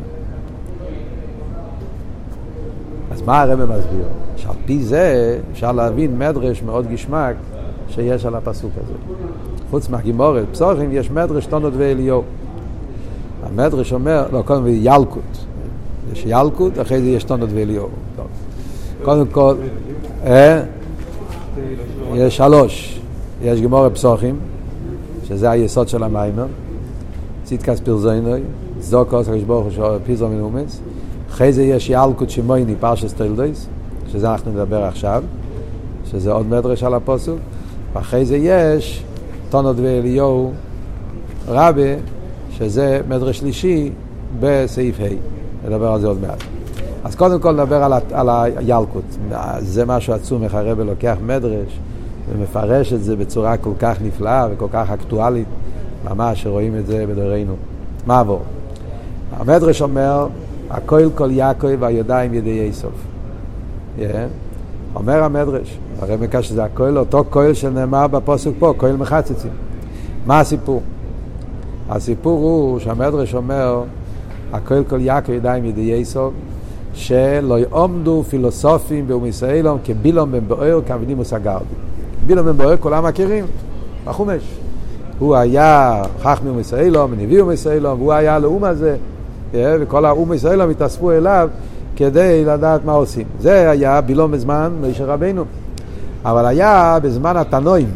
[3.22, 4.06] אז מה הרב מסביר?
[4.36, 7.36] שעל פי זה אפשר להבין מדרש מאוד גשמק
[7.90, 8.94] שיש על הפסוק הזה.
[9.70, 12.24] חוץ מהגימורת, פסוחים יש מדרש תונות ואליהו.
[13.44, 15.38] המדרש אומר, לא, קודם כל ילקוט.
[16.14, 17.88] יש ילקוט, אחרי זה יש תונות ואליהו.
[19.04, 19.56] קודם כל,
[20.26, 20.64] אה,
[22.14, 23.00] יש שלוש.
[23.42, 24.36] יש גימורת פסוחים,
[25.28, 26.46] שזה היסוד של המיימר.
[27.44, 28.42] ציטקס פרזוינוי,
[28.80, 30.82] צדוקוס, הקדוש ברוך הוא פיזו מנומץ.
[31.32, 33.68] אחרי זה יש ילקוט שמויני, פרשס טילדויס,
[34.12, 35.24] שזה אנחנו נדבר עכשיו,
[36.12, 37.40] שזה עוד מדרש על הפוסוק.
[37.94, 39.04] ואחרי זה יש
[39.50, 40.52] טונות ואליהו
[41.48, 41.96] רבה,
[42.52, 43.92] שזה מדרש שלישי
[44.40, 46.44] בסעיף ה', נדבר על זה עוד מעט.
[47.04, 49.04] אז קודם כל נדבר על, על הילקוט.
[49.60, 51.80] זה משהו עצום, איך הרב לוקח מדרש
[52.32, 55.48] ומפרש את זה בצורה כל כך נפלאה וכל כך אקטואלית,
[56.10, 57.56] ממש שרואים את זה בדורנו.
[58.06, 58.42] מה עבור?
[59.38, 60.28] המדרש אומר,
[60.72, 62.94] הכל כל יעקב והידיים ידי איסוף.
[63.98, 64.02] Yeah.
[64.96, 69.52] אומר המדרש, הרי מקש שזה הכל, אותו כהל שנאמר בפוסק פה, כהל מחצצים.
[70.26, 70.82] מה הסיפור?
[71.90, 73.84] הסיפור הוא שהמדרש אומר,
[74.54, 76.34] הכל כל יעקב ידיים ידי איסוף,
[76.94, 81.66] שלא יעמדו פילוסופים באומיסאילום כבילום בן בוער כאבנימוס הגרדי.
[82.28, 83.46] בילום בן בוער כולם מכירים,
[84.06, 84.44] בחומש.
[85.20, 88.98] הוא היה חכמי אומיסאילום, נביא אומיסאילום, והוא היה לאום הזה,
[89.54, 91.50] וכל האום ישראלום התאספו אליו
[91.96, 93.28] כדי לדעת מה עושים.
[93.40, 95.46] זה היה בילום בזמן משה רבנו.
[96.26, 97.90] אבל היה בזמן התנועים.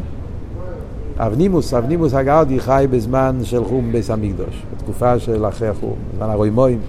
[1.17, 6.79] אבנימוס, אבנימוס הגרדי חי בזמן של חום ביס המקדוש, בתקופה של אחרי החום, בזמן הרוימואים.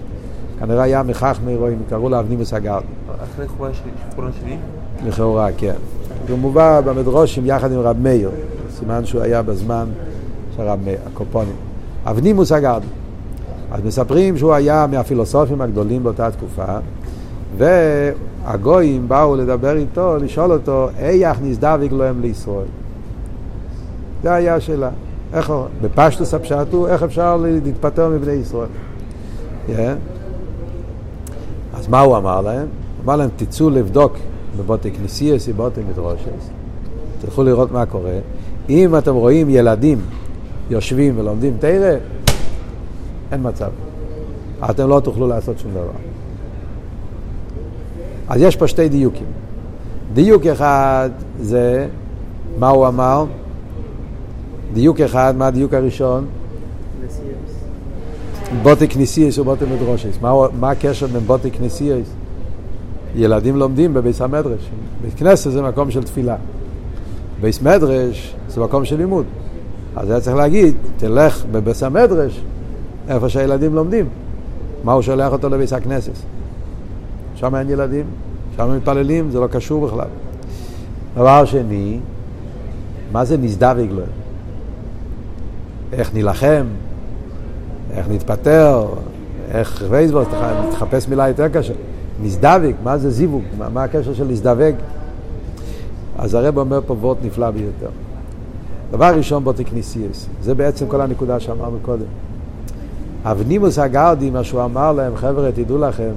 [0.60, 2.86] כנראה היה מחכמי רואים, קראו לו אבנימוס הגרדי.
[3.34, 4.56] אחרי חורבן שלי?
[5.06, 5.74] לכאורה, כן.
[6.28, 8.30] הוא מובא במדרושים יחד עם רב מאיר,
[8.78, 9.86] סימן שהוא היה בזמן
[10.56, 11.56] של רב מאיר, הקופונים.
[12.04, 12.86] אבנימוס הגרדי.
[13.76, 16.78] אז מספרים שהוא היה מהפילוסופים הגדולים באותה תקופה,
[17.58, 22.66] והגויים באו לדבר איתו, לשאול אותו, איך נזדווג להם לישראל?
[24.22, 24.90] זה היה השאלה.
[25.32, 28.68] איך, בפשטוס הפשט הוא, איך אפשר להתפטר מבני ישראל?
[29.68, 29.72] Yeah.
[31.74, 32.66] אז מה הוא אמר להם?
[32.96, 34.16] הוא אמר להם, תצאו לבדוק
[34.58, 36.50] בבתי כנסיאס ובבתי מדרושס,
[37.20, 38.18] תלכו לראות מה קורה.
[38.68, 39.98] אם אתם רואים ילדים
[40.70, 41.94] יושבים ולומדים תרא,
[43.32, 43.70] אין מצב.
[44.70, 45.90] אתם לא תוכלו לעשות שום דבר.
[48.28, 49.26] אז יש פה שתי דיוקים.
[50.14, 51.10] דיוק אחד
[51.40, 51.86] זה,
[52.58, 53.24] מה הוא אמר?
[54.72, 56.26] דיוק אחד, מה הדיוק הראשון?
[58.62, 60.18] בוטי כניסיאס ובוטי מדרושס.
[60.20, 62.06] מה, מה הקשר בין בוטי כניסיאס?
[63.16, 64.70] ילדים לומדים בביס המדרש.
[65.02, 66.36] בית כנסת זה מקום של תפילה.
[67.40, 69.24] ביס מדרש זה מקום של לימוד.
[69.96, 72.40] אז היה צריך להגיד, תלך בביס המדרש,
[73.08, 74.08] איפה שהילדים לומדים.
[74.84, 76.12] מה הוא שולח אותו לביס הכנסת?
[77.34, 78.06] שם אין ילדים,
[78.56, 80.08] שם מתפללים, זה לא קשור בכלל.
[81.14, 81.98] דבר שני,
[83.12, 84.02] מה זה נזדווג לו?
[85.92, 86.64] איך נילחם?
[87.90, 88.86] איך נתפטר?
[89.50, 90.28] איך פייסבוק?
[90.70, 91.72] תחפש מילה יותר קשה.
[92.22, 93.42] נזדווג, מה זה זיווג?
[93.58, 94.74] מה, מה הקשר של להזדווג?
[96.18, 97.88] אז הרב אומר פה וורט נפלא ביותר.
[98.90, 102.06] דבר ראשון בוטקניסיאס, זה בעצם כל הנקודה שאמרנו קודם.
[103.30, 106.12] אבנימוס הגרדי, מה שהוא אמר להם, חבר'ה, תדעו לכם,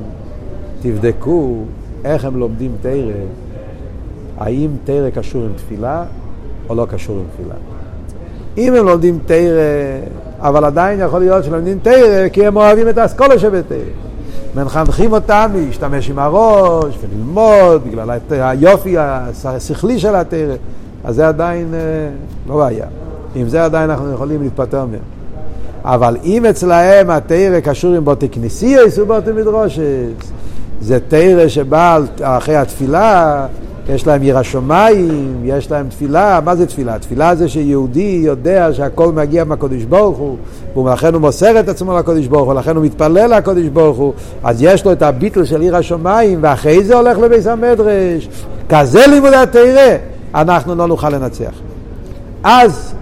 [0.81, 1.63] תבדקו
[2.05, 3.11] איך הם לומדים תרא,
[4.37, 6.03] האם תרא קשור עם תפילה
[6.69, 7.55] או לא קשור עם תפילה.
[8.57, 9.61] אם הם לומדים תרא,
[10.39, 13.77] אבל עדיין יכול להיות שלומדים תרא כי הם אוהבים את האסכולה שבתרא.
[14.55, 18.95] מחנכים אותם להשתמש עם הראש וללמוד בגלל היופי
[19.45, 20.55] השכלי של התרא,
[21.03, 21.79] אז זה עדיין אה,
[22.47, 22.85] לא בעיה.
[23.35, 25.18] עם זה עדיין אנחנו יכולים להתפטר מהם.
[25.93, 30.31] אבל אם אצלהם התרא קשור עם בוטי כנסיוס ובוטי מדרושס,
[30.81, 33.45] זה תרא שבא אחרי התפילה,
[33.89, 36.99] יש להם ירא שמיים, יש להם תפילה, מה זה תפילה?
[36.99, 40.37] תפילה זה שיהודי יודע שהכל מגיע מהקדוש ברוך הוא,
[40.85, 44.57] ולכן הוא מוסר את עצמו לקדוש ברוך הוא, ולכן הוא מתפלל לקדוש ברוך הוא, אז
[44.61, 48.29] יש לו את הביטל של ירא שמיים, ואחרי זה הולך לביס המדרש.
[48.69, 49.97] כזה לימוד התרא,
[50.35, 51.53] אנחנו לא נוכל לנצח.
[52.43, 52.93] אז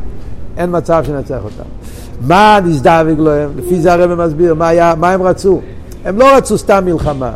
[0.58, 1.77] אין מצב שננצח אותם.
[2.21, 3.49] מה נזדווג להם?
[3.56, 5.62] לפי זה הרב מסביר, מה, היה, מה הם רצו?
[6.06, 7.34] הם לא רצו סתם מלחמה,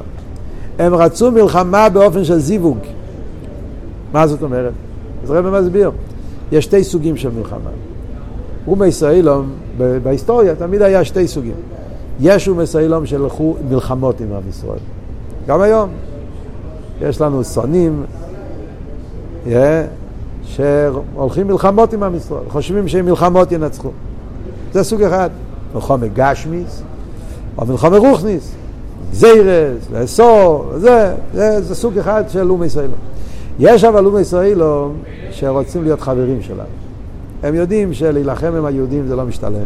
[0.79, 2.77] הם רצו מלחמה באופן של זיווג.
[4.13, 4.73] מה זאת אומרת?
[5.23, 5.91] אז הרב מסביר,
[6.51, 7.69] יש שתי סוגים של מלחמה.
[8.67, 9.49] אומה ישראלום,
[10.03, 11.53] בהיסטוריה תמיד היה שתי סוגים.
[12.19, 14.79] יש אומה ישראלום שהלכו מלחמות עם עם ישראל.
[15.47, 15.89] גם היום.
[17.01, 18.03] יש לנו שונאים
[19.45, 19.49] yeah,
[20.43, 23.89] שהולכים מלחמות עם עם ישראל, חושבים שמלחמות ינצחו.
[24.73, 25.29] זה סוג אחד.
[25.75, 26.81] מלחמה גשמיס
[27.57, 28.55] או מלחמה רוחניס.
[29.13, 32.99] זיירס, לאסור, זה, זה, זה סוג אחד של לאום ישראלום.
[33.59, 34.93] יש אבל לאום ישראלום
[35.31, 36.61] שרוצים להיות חברים שלנו.
[37.43, 39.65] הם יודעים שלהילחם עם היהודים זה לא משתלם.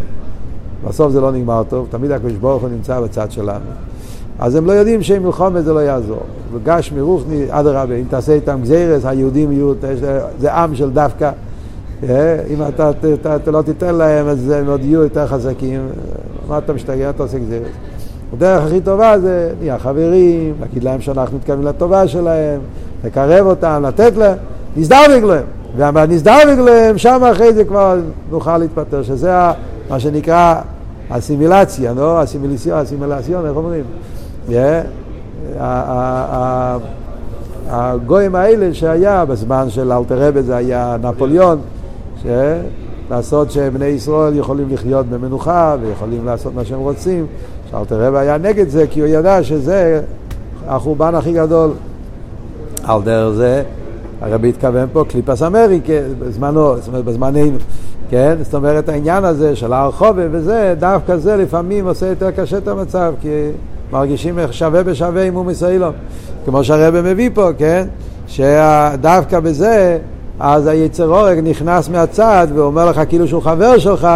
[0.88, 3.66] בסוף זה לא נגמר טוב, תמיד הקדוש ברוך הוא נמצא בצד שלנו.
[4.40, 6.24] אז הם לא יודעים שעם מלחומת זה לא יעזור.
[6.54, 9.74] וגש מרוחני, אדרבה, אם תעשה איתם גזירס, היהודים יהיו,
[10.40, 11.32] זה עם של דווקא.
[12.04, 15.88] אה, אם אתה, אתה, אתה לא תיתן להם, אז הם עוד יהיו יותר חזקים.
[16.48, 17.68] מה אתה משתגע, אתה עושה גזירס.
[18.34, 22.60] הדרך הכי טובה זה נהיה חברים, להגיד להם שאנחנו מתכוונים לטובה שלהם,
[23.04, 24.38] לקרב אותם, לתת להם,
[24.76, 25.44] נזדרבג להם.
[25.78, 28.00] והנזדרבג להם, שם אחרי זה כבר
[28.32, 29.32] נוכל להתפטר, שזה
[29.90, 30.56] מה שנקרא
[31.10, 32.24] אסימילציה, לא?
[32.24, 33.84] אסימיליציון, אסימילציון, איך אומרים?
[37.70, 41.60] הגויים האלה שהיה בזמן של אלתר זה היה נפוליאון,
[43.10, 47.26] לעשות שבני ישראל יכולים לחיות במנוחה ויכולים לעשות מה שהם רוצים.
[47.72, 50.02] שאלתר רב היה נגד זה כי הוא ידע שזה
[50.68, 51.72] החורבן הכי גדול.
[52.84, 53.64] על דרך זה
[54.22, 57.58] הרבי התכוון פה קליפס אמריקה בזמנו, זאת אומרת בזמננו,
[58.10, 58.36] כן?
[58.42, 62.68] זאת אומרת העניין הזה של הר חובה וזה, דווקא זה לפעמים עושה יותר קשה את
[62.68, 63.50] המצב כי
[63.92, 65.94] מרגישים שווה בשווה עם אום ישראלום.
[66.46, 67.88] כמו שהרבי מביא פה, כן?
[68.28, 69.98] שדווקא בזה
[70.40, 74.08] אז היצר הורג נכנס מהצד ואומר לך כאילו שהוא חבר שלך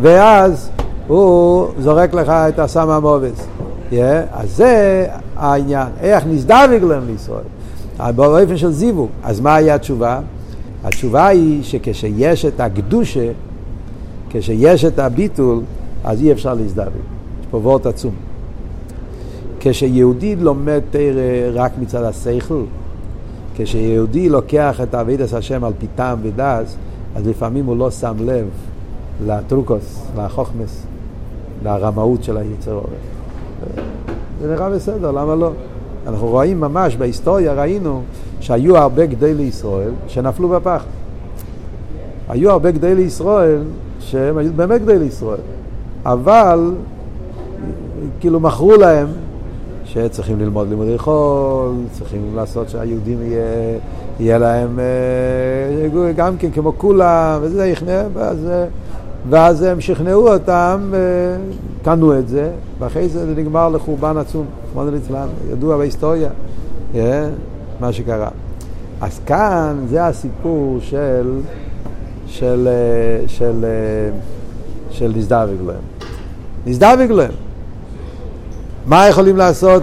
[0.00, 0.70] ואז
[1.06, 3.46] הוא זורק לך את הסם המובס.
[3.90, 3.94] Yeah,
[4.32, 9.08] אז זה העניין, איך נזדווג להם לישראל, באופן של זיווג.
[9.22, 10.20] אז מה היה התשובה?
[10.84, 13.30] התשובה היא שכשיש את הקדושה,
[14.30, 15.60] כשיש את הביטול,
[16.04, 16.88] אז אי אפשר להזדווג.
[17.40, 18.14] יש פה וורט עצום.
[19.60, 21.02] כשיהודי לומד תרא
[21.54, 22.62] רק מצד השכל,
[23.56, 26.76] כשיהודי לוקח את אבידס השם על פי טעם ודס,
[27.16, 28.48] אז לפעמים הוא לא שם לב
[29.26, 30.86] לטרוקוס, לחוכמס,
[31.64, 32.86] לרמאות של היצר אורף.
[34.40, 35.50] זה נראה בסדר, למה לא?
[36.06, 38.02] אנחנו רואים ממש בהיסטוריה, ראינו
[38.40, 40.84] שהיו הרבה גדי לישראל שנפלו בפח.
[42.28, 43.62] היו הרבה גדי לישראל
[44.00, 45.40] שהם היו באמת גדי לישראל,
[46.04, 46.74] אבל
[48.20, 49.06] כאילו מכרו להם
[49.96, 53.78] שצריכים ללמוד לימודי חול, צריכים לעשות שהיהודים יהיה,
[54.20, 58.38] יהיה להם אה, גם כן כמו כולם, וזה יכנה, ואז
[59.30, 60.98] ואז הם שכנעו אותם, אה,
[61.84, 66.28] קנו את זה, ואחרי זה זה נגמר לחורבן עצום, כמו ליצלן, ידוע בהיסטוריה,
[66.94, 67.28] אה,
[67.80, 68.28] מה שקרה.
[69.00, 71.40] אז כאן זה הסיפור של,
[72.26, 74.18] של, אה, של, אה,
[74.90, 75.80] של נזדווג להם.
[78.86, 79.82] מה יכולים לעשות?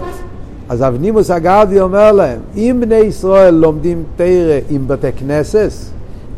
[0.68, 5.70] אז אבנימוס הגרדי אומר להם, אם בני ישראל לומדים תרא עם בתי כנסת,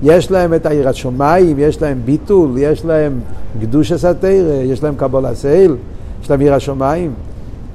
[0.03, 3.21] יש להם את העיר השמיים, יש להם ביטול, יש להם
[3.61, 5.77] קדושת התרא, יש להם קבול הסייל,
[6.23, 7.13] יש להם עיר השמיים,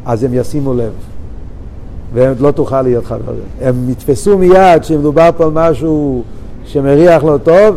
[0.05, 0.91] אז הם ישימו לב.
[2.13, 3.43] והם לא תוכל להיות חברים.
[3.61, 6.23] הם יתפסו מיד שמדובר פה על משהו
[6.65, 7.75] שמריח לא טוב,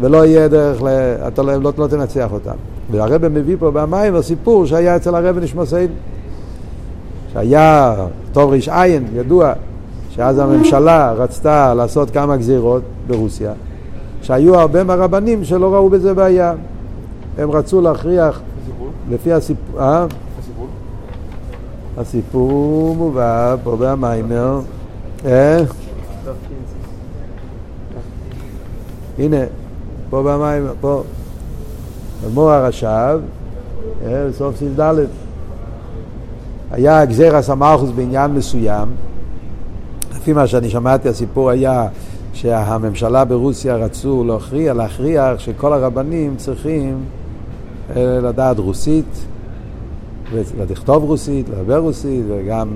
[0.00, 0.86] ולא יהיה דרך, ל...
[1.28, 2.54] אתה לא, לא, לא תנצח אותם.
[2.90, 5.90] והרבא מביא פה במים הסיפור שהיה אצל הרבא נשמע סעיד.
[7.34, 7.94] שהיה
[8.32, 9.52] טוב ריש עין, ידוע,
[10.10, 13.52] שאז הממשלה רצתה לעשות כמה גזירות ברוסיה,
[14.22, 16.54] שהיו הרבה מהרבנים שלא ראו בזה בעיה.
[17.38, 18.40] הם רצו להכריח?
[19.10, 20.06] לפי הסיפור, אה?
[21.98, 22.94] הסיפור?
[22.98, 24.60] מובא פה במיימר,
[25.24, 25.62] אה?
[29.18, 29.36] הנה,
[30.10, 31.02] פה במיימר, פה,
[32.26, 33.18] אדמו"ר הרש"ב,
[34.06, 34.94] אה, בסוף סעיף ד',
[36.74, 38.88] היה גזירס המלכוס בעניין מסוים,
[40.16, 41.86] לפי מה שאני שמעתי, הסיפור היה
[42.32, 46.98] שהממשלה ברוסיה רצו להכריע, להכריח שכל הרבנים צריכים
[47.96, 49.24] אה, לדעת רוסית,
[50.32, 52.68] ולכתוב רוסית, לדבר רוסית, וגם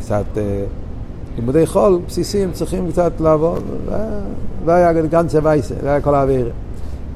[0.00, 0.64] קצת אה,
[1.38, 3.62] לימודי חול בסיסיים צריכים קצת לעבוד.
[3.88, 3.96] זה-
[4.64, 6.50] זה היה גנצה וייסה, זה היה כל האוויר.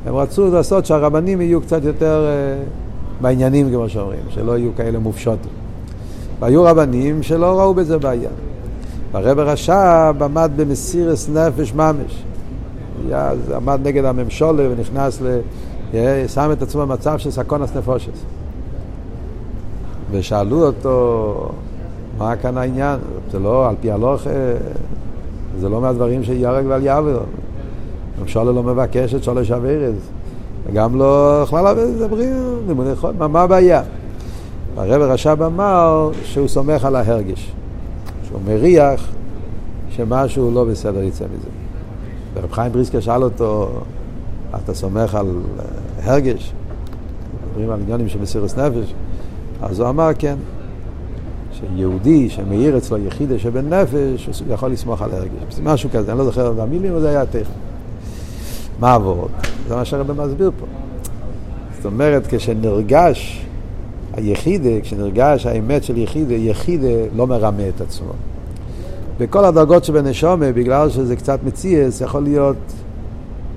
[0.06, 2.62] הם רצו לעשות שהרבנים יהיו קצת יותר אה,
[3.20, 5.65] בעניינים, כמו שאומרים, שלא יהיו כאלה מופשוטים.
[6.40, 8.30] והיו רבנים שלא ראו בזה בעיה.
[9.12, 12.24] והרב הרש"ב עמד במסירס נפש ממש.
[13.14, 15.38] אז עמד נגד הממשולה ונכנס ל...
[15.94, 18.24] אה, שם את עצמו במצב של סקונס נפושס.
[20.10, 21.48] ושאלו אותו,
[22.18, 22.98] מה כאן העניין?
[23.30, 24.32] זה לא, על פי הלוך, אה,
[25.60, 27.20] זה לא מהדברים שיהרג ועל יעבר.
[28.18, 29.96] הממשלה לא מבקשת שלוש אבירס.
[30.66, 32.34] וגם לא יכלה לדברים,
[32.66, 33.82] לימודי חול, מה, מה הבעיה?
[34.76, 37.52] הרב הרש"ב אמר שהוא סומך על ההרגש.
[38.26, 39.08] שהוא מריח
[39.90, 41.48] שמשהו לא בסדר יצא מזה.
[42.34, 43.70] ורב חיים בריסקר שאל אותו,
[44.54, 46.52] אתה סומך על אה, הרגש?
[47.48, 48.94] מדברים על עניונים של מסירות נפש.
[49.62, 50.36] אז הוא אמר כן,
[51.52, 55.60] שיהודי שמאיר אצלו יחידה שבן נפש, הוא יכול לסמוך על הרגש.
[55.62, 57.54] משהו כזה, אני לא זוכר את המילים, אבל זה היה טכני.
[58.80, 59.30] מה עבוד?
[59.68, 60.66] זה מה שהרבא מסביר פה.
[61.76, 63.46] זאת אומרת, כשנרגש
[64.12, 68.12] היחידה, כשנרגש האמת של יחידה, יחידה לא מרמה את עצמו.
[69.20, 72.56] בכל הדרגות שבנשומה, בגלל שזה קצת מציאס, יכול להיות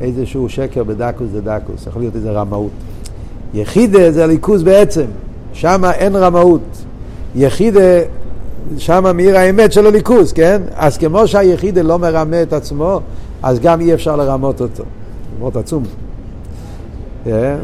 [0.02, 2.72] איזשהו שקר בדקוס זה דקוס, יכול להיות איזה רמאות.
[3.54, 5.06] יחידה זה הליכוז בעצם,
[5.54, 6.62] שם אין רמאות.
[7.36, 8.00] יחידה,
[8.78, 10.62] שם מאיר האמת של הליכוז, כן?
[10.76, 13.02] אז כמו שהיחידה לא מרמה את עצמו,
[13.44, 14.84] אז גם אי אפשר לרמות אותו.
[15.40, 15.84] מאוד עצום.
[17.28, 17.56] אה?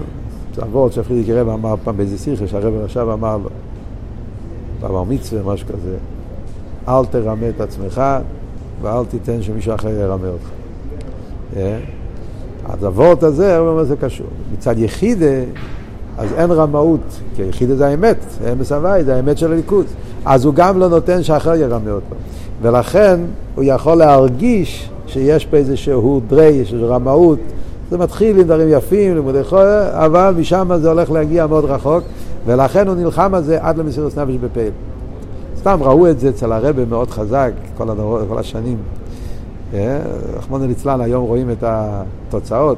[0.59, 3.49] אבות שפרידיק רב אמר פעם באיזה שיחה שהרב עכשיו אמר לו,
[4.81, 5.95] בבר מצווה, משהו כזה,
[6.87, 8.01] אל תרמה את עצמך
[8.81, 10.49] ואל תיתן שמישהו אחר ירמה אותך.
[11.55, 11.79] אה?
[12.65, 14.27] אז אבות הזה, הוא אומר, זה קשור.
[14.53, 15.43] מצד יחידה,
[16.17, 18.17] אז אין רמאות, כי יחידה זה האמת,
[18.51, 19.85] אמס הוואי, זה האמת של הליכוד.
[20.25, 22.15] אז הוא גם לא נותן שאחר ירמה אותו.
[22.61, 23.19] ולכן
[23.55, 27.39] הוא יכול להרגיש שיש פה איזשהו דרי, של רמאות,
[27.89, 32.03] זה מתחיל עם דברים יפים, לימודי חול, אבל משם זה הולך להגיע מאוד רחוק,
[32.45, 34.71] ולכן הוא נלחם על זה עד למסירות נפש בפעיל.
[35.57, 38.77] סתם ראו את זה אצל הרבה מאוד חזק כל, הדור, כל השנים.
[39.73, 39.99] אה,
[40.37, 42.77] רחמנא ליצלן, היום רואים את התוצאות,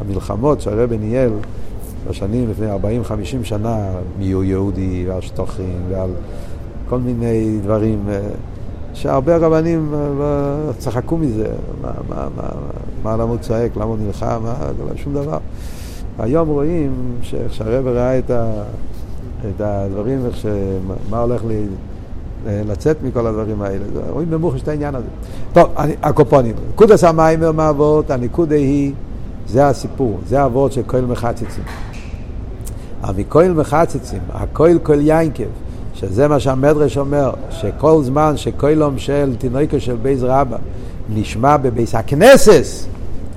[0.00, 1.30] המלחמות שהרבה ניהל
[2.08, 2.74] בשנים לפני 40-50
[3.42, 3.88] שנה,
[4.18, 6.10] מיהו יהודי ועל שטוחים ועל
[6.88, 8.08] כל מיני דברים.
[8.96, 11.48] אה, שהרבה רבנים אה, צחקו מזה,
[11.82, 12.48] מה, מה, מה,
[13.02, 14.54] מה למה הוא צועק, למה הוא נלחם, מה,
[14.96, 15.38] שום דבר.
[16.18, 17.16] היום רואים
[17.50, 18.62] שהרבא ראה את, ה,
[19.40, 20.46] את הדברים, איך ש...
[21.10, 21.64] מה הולך לי,
[22.46, 25.06] לצאת מכל הדברים האלה, רואים במוחש את העניין הזה.
[25.52, 25.70] טוב,
[26.02, 28.92] הקופונים, נקודס המיימר מהאבות, הנקודה היא,
[29.48, 31.64] זה הסיפור, זה האבות של כהל מחצצים.
[33.02, 35.44] המכהל מחצצים, הכהל כל יינקב,
[36.00, 40.56] שזה מה שהמדרש אומר, שכל זמן שכוילום של תינוקו של בייז רבא
[41.14, 42.86] נשמע בבייס הכנסס,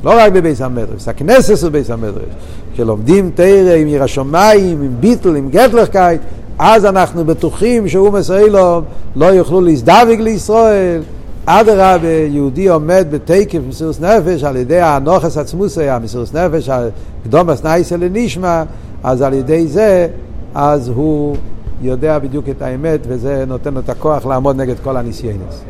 [0.03, 2.29] לא רק בבייס המדרש, הכנסס הוא בייס המדרש,
[2.73, 6.21] שלומדים תרא עם עיר השמיים, עם ביטל, עם גטלכקייט,
[6.59, 8.83] אז אנחנו בטוחים שהוא מסוילום
[9.15, 11.01] לא יוכלו להזדווג לישראל,
[11.45, 18.63] אדרבה, יהודי עומד בתקף מסירות נפש על ידי הנוכס עצמוסי, המסירות נפש, הקדומס נייסה לנשמה,
[19.03, 20.07] אז על ידי זה,
[20.55, 21.35] אז הוא
[21.81, 25.63] יודע בדיוק את האמת, וזה נותן לו את הכוח לעמוד נגד כל הניסיונס.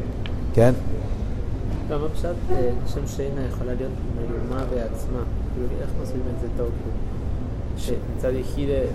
[0.54, 0.72] כן?
[1.90, 5.20] לא, מה פשט אה, שם שינה יכולה להיות מלומה בעצמה?
[5.54, 6.70] כאילו, איך מסבירים את זה טוב?
[7.78, 8.86] שמצד יחיד אין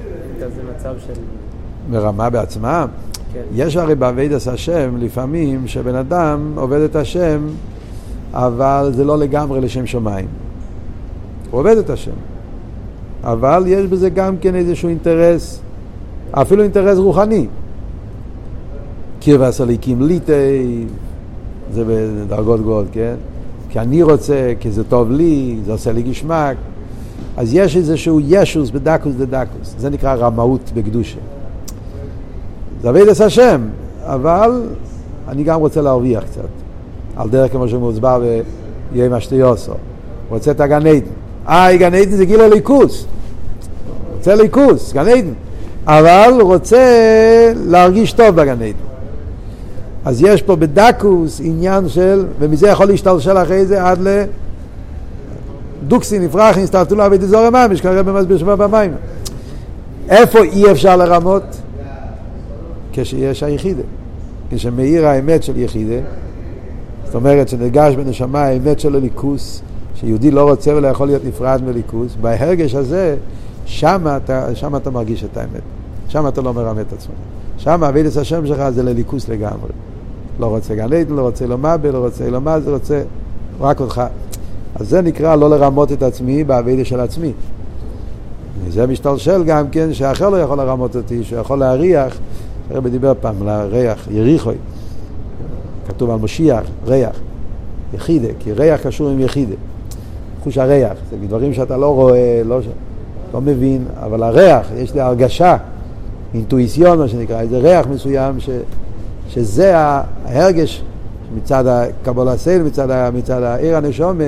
[0.41, 1.13] כזה מצב של...
[1.91, 2.87] ברמה בעצמה?
[3.33, 3.43] כן.
[3.55, 7.47] יש הרי בעבידת השם לפעמים שבן אדם עובד את השם,
[8.33, 10.27] אבל זה לא לגמרי לשם שמיים.
[11.51, 12.13] הוא עובד את השם,
[13.25, 15.61] אבל יש בזה גם כן איזשהו אינטרס,
[16.43, 17.47] אפילו אינטרס רוחני.
[19.21, 20.85] קרבס הליקים ליטי,
[21.73, 23.15] זה בדרגות גבוהות, כן?
[23.69, 26.57] כי אני רוצה, כי זה טוב לי, זה עושה לי גשמק.
[27.37, 31.19] אז יש איזשהו ישוס בדקוס דדקוס, זה נקרא רמאות בקדושה.
[32.83, 33.61] זה אבידס השם,
[34.03, 34.63] אבל
[35.29, 36.49] אני גם רוצה להרוויח קצת.
[37.17, 38.23] על דרך כמו שמוסבר
[38.93, 39.73] ביום השתיוסו.
[40.29, 41.07] רוצה את הגן עדן.
[41.49, 43.07] אה, גן עדן זה גיל הליכוס.
[44.17, 45.33] רוצה ליכוס, גן עדן.
[45.87, 46.83] אבל רוצה
[47.67, 48.73] להרגיש טוב בגן עדן.
[50.05, 54.25] אז יש פה בדקוס עניין של, ומזה יכול להשתלשל אחרי זה עד ל...
[55.89, 58.93] דוקסי נפרח, נסתרתו לו אבי דזור ממש, כרגע במסביר שבא במים.
[60.09, 61.43] איפה אי אפשר לרמות?
[62.93, 63.83] כשיש היחידה.
[64.51, 66.01] כשמאיר האמת של יחידה,
[67.05, 69.63] זאת אומרת שנרגש בנשמה האמת של הליכוס,
[69.95, 73.17] שיהודי לא רוצה ולא יכול להיות נפרד מליכוס, בהרגש הזה,
[73.67, 75.63] שם אתה, שם אתה מרגיש את האמת.
[76.09, 77.15] שם אתה לא מרמה את עצמך.
[77.59, 79.71] שם אבידס השם שלך זה לליכוס לגמרי.
[80.41, 83.03] לא רוצה גן עדן, לא רוצה לא מבל, לא רוצה לא זה, רוצה
[83.61, 84.03] רק אותך.
[84.75, 87.33] אז זה נקרא לא לרמות את עצמי באבידס של עצמי.
[88.65, 92.19] וזה משתלשל גם כן שאחר לא יכול לרמות אותי, שהוא יכול להריח,
[92.71, 94.55] הרב דיבר פעם על הריח, יריחוי,
[95.89, 97.17] כתוב על משיח, ריח,
[97.95, 99.55] יחידה, כי ריח קשור עם יחידה,
[100.43, 102.61] חוש הריח, זה דברים שאתה לא רואה, לא,
[103.35, 105.57] לא מבין, אבל הריח, יש לי הרגשה,
[106.35, 108.51] אינטואיציון מה שנקרא, איזה ריח מסוים ש,
[109.29, 110.83] שזה ההרגש
[111.37, 114.25] מצד הקבלה סייל, מצד, מצד העיר הנשומה,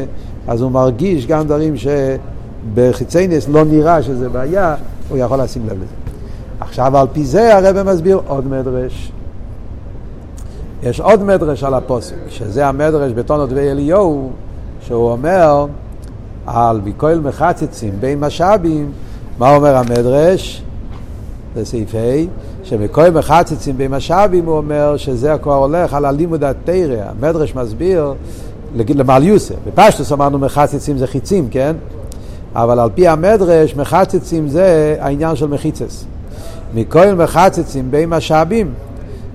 [0.49, 4.75] אז הוא מרגיש גם דברים שבחיצייניס לא נראה שזה בעיה,
[5.09, 5.95] הוא יכול לשים לב לזה.
[6.61, 9.13] עכשיו על פי זה הרב מסביר עוד מדרש.
[10.83, 14.31] יש עוד מדרש על הפוסק, שזה המדרש בתונות ואליהו,
[14.81, 15.67] שהוא אומר
[16.47, 18.93] על מכל מחצצים בין משאבים,
[19.39, 20.63] מה אומר המדרש?
[21.55, 22.27] זה סעיף ה',
[22.65, 28.15] שמכל מחצצים בין משאבים הוא אומר שזה כבר הולך על הלימוד התרא, המדרש מסביר
[28.75, 31.77] למעל יוסף, בפשטוס אמרנו מחצצים זה חיצים, כן?
[32.55, 36.05] אבל על פי המדרש מחצצים זה העניין של מחיצס.
[36.75, 38.73] מכל מחצצים בין משאבים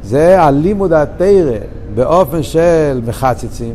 [0.04, 1.58] זה הלימוד התרא
[1.96, 3.74] באופן של מחצצים.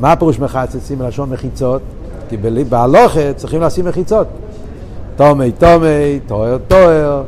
[0.00, 0.98] מה פירוש מחצצים?
[0.98, 1.82] מלשון מחיצות.
[2.30, 2.36] כי
[2.68, 4.26] בהלוכה צריכים לשים מחיצות.
[5.16, 7.22] תומי תומי, תואר תואר.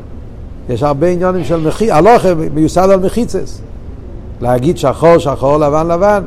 [0.69, 1.97] יש הרבה עניונים של מחיצות.
[1.97, 3.61] הלוכה מיוסד על מחיצס.
[4.41, 6.23] להגיד שחור שחור, לבן לבן.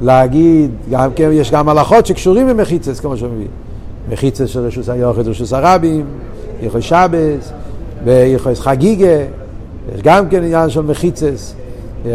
[0.00, 3.46] להגיד, גם כן, יש גם הלכות שקשורים במחיצס, כמו שהוא מביא.
[4.10, 6.06] מחיצס של רשוס היוחד, רשוס הרבים,
[6.62, 7.52] יכול שבס,
[8.04, 9.16] ביכולת חגיגה,
[9.94, 11.54] יש גם כן עניין של מחיצס,
[12.04, 12.08] yeah,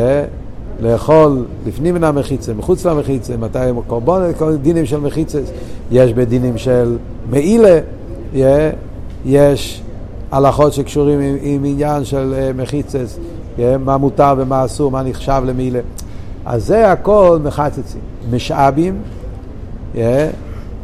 [0.84, 5.51] לאכול לפנים מן המחיצה, מחוץ למחיצה, מתי הם קורבן, כל דינים של מחיצס,
[5.91, 6.97] יש בדינים של
[7.29, 7.79] מעילה,
[9.25, 9.81] יש
[10.31, 13.17] הלכות שקשורים עם, עם עניין של מחיצס,
[13.57, 15.79] yeah, מה מותר ומה אסור, מה נחשב למעילה.
[16.45, 18.01] אז זה הכל מחצצים.
[18.31, 19.01] משאבים,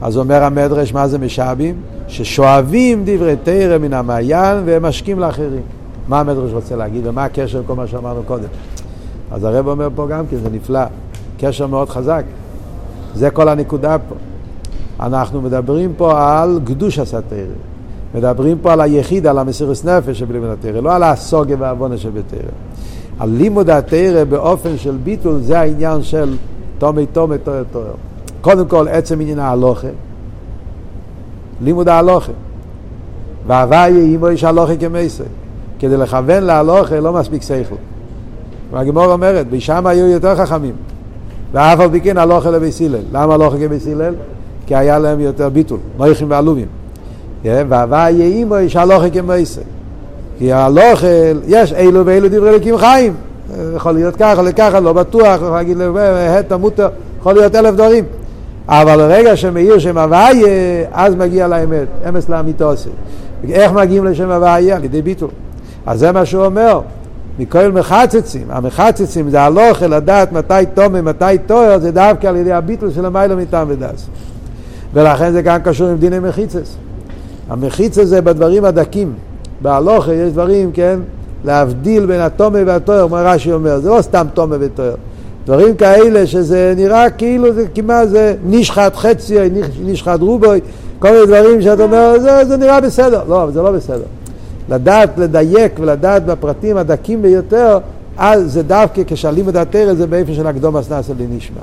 [0.01, 1.75] אז אומר המדרש, מה זה משאבים?
[2.07, 5.61] ששואבים דברי תרא מן המעיין והם משקים לאחרים.
[6.07, 8.47] מה המדרש רוצה להגיד ומה הקשר לכל מה שאמרנו קודם.
[9.31, 10.83] אז הרב אומר פה גם כן, זה נפלא,
[11.39, 12.23] קשר מאוד חזק.
[13.15, 14.15] זה כל הנקודה פה.
[14.99, 17.55] אנחנו מדברים פה על קדוש הסתרא.
[18.15, 22.39] מדברים פה על היחיד, על המסירוס נפש שבלימוד התרא, לא על הסוגה והעוונה שבתרא.
[23.19, 26.37] על לימוד התרא באופן של ביטול זה העניין של
[26.77, 27.93] תומי תומי תואר תואר.
[28.41, 29.87] קודם כל עצם עניין ההלוכה,
[31.61, 32.31] לימוד ההלוכה.
[33.47, 35.23] והוויה אימו יש הלוכה כמייסר.
[35.79, 37.75] כדי לכוון להלוכה לא מספיק שכל.
[38.71, 40.73] והגמור אומרת, בשם היו יותר חכמים.
[41.53, 42.99] ואף על פי כן הלוכה לבית הלל.
[43.11, 44.13] למה הלוכה כבית הלל?
[44.65, 46.67] כי היה להם יותר ביטול, מויכים ועלובים.
[47.43, 49.61] והוויה אימו יש הלוכה כמייסר.
[50.37, 51.07] כי הלוכה,
[51.47, 53.13] יש אילו ואילו דברי אלוקים חיים.
[53.75, 55.77] יכול להיות ככה, יכול להיות ככה, לא בטוח, יכול להגיד,
[56.39, 56.89] הטה מוטר,
[57.19, 58.03] יכול להיות אלף דברים.
[58.67, 62.89] אבל ברגע שמאיר שם הוויה, אז מגיע לאמת, אמס לאמיתוסי.
[63.49, 64.75] איך מגיעים לשם הוויה?
[64.75, 65.29] על ידי ביטול.
[65.85, 66.79] אז זה מה שהוא אומר,
[67.39, 68.47] מכל מחצצים.
[68.49, 73.05] המחצצים זה הלוך אל לדעת מתי תומם, מתי תואר, זה דווקא על ידי הביטול של
[73.05, 74.07] המיילו מטעם ודס.
[74.93, 76.75] ולכן זה גם קשור עם דיני מחיצס.
[77.49, 79.13] המחיצה זה בדברים הדקים.
[79.61, 80.99] בהלוכה יש דברים, כן,
[81.45, 84.95] להבדיל בין התומה והתואר, מה רש"י אומר, זה לא סתם תומה ותואר.
[85.45, 89.37] דברים כאלה שזה נראה כאילו זה כמעט זה נשחט חצי,
[89.83, 90.59] נשחט רובוי,
[90.99, 93.21] כל מיני דברים שאתה אומר, זה, זה נראה בסדר.
[93.29, 94.03] לא, זה לא בסדר.
[94.69, 97.77] לדעת לדייק ולדעת בפרטים הדקים ביותר,
[98.17, 101.61] אז זה דווקא כשאלים את התרא זה באופן של הקדום אסנאסא לנשמע.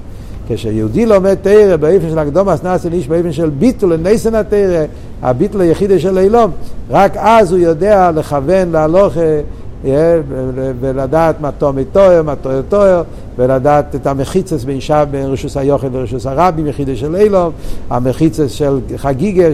[0.48, 4.84] כשיהודי לומד תרא באופן של הקדום אסנאסא לנשמע, באופן של ביטול לנסן התרא,
[5.22, 6.50] הביטול היחידי של אילום,
[6.90, 9.16] רק אז הוא יודע לכוון להלוך
[10.80, 13.02] ולדעת מה תומי תואר, מה תואר תואר,
[13.36, 17.52] ולדעת את המחיצס בין שב, בין רשוס היוכל ורשוס הרבים, יחידי של אילום,
[17.90, 19.44] המחיצס של חגיגה,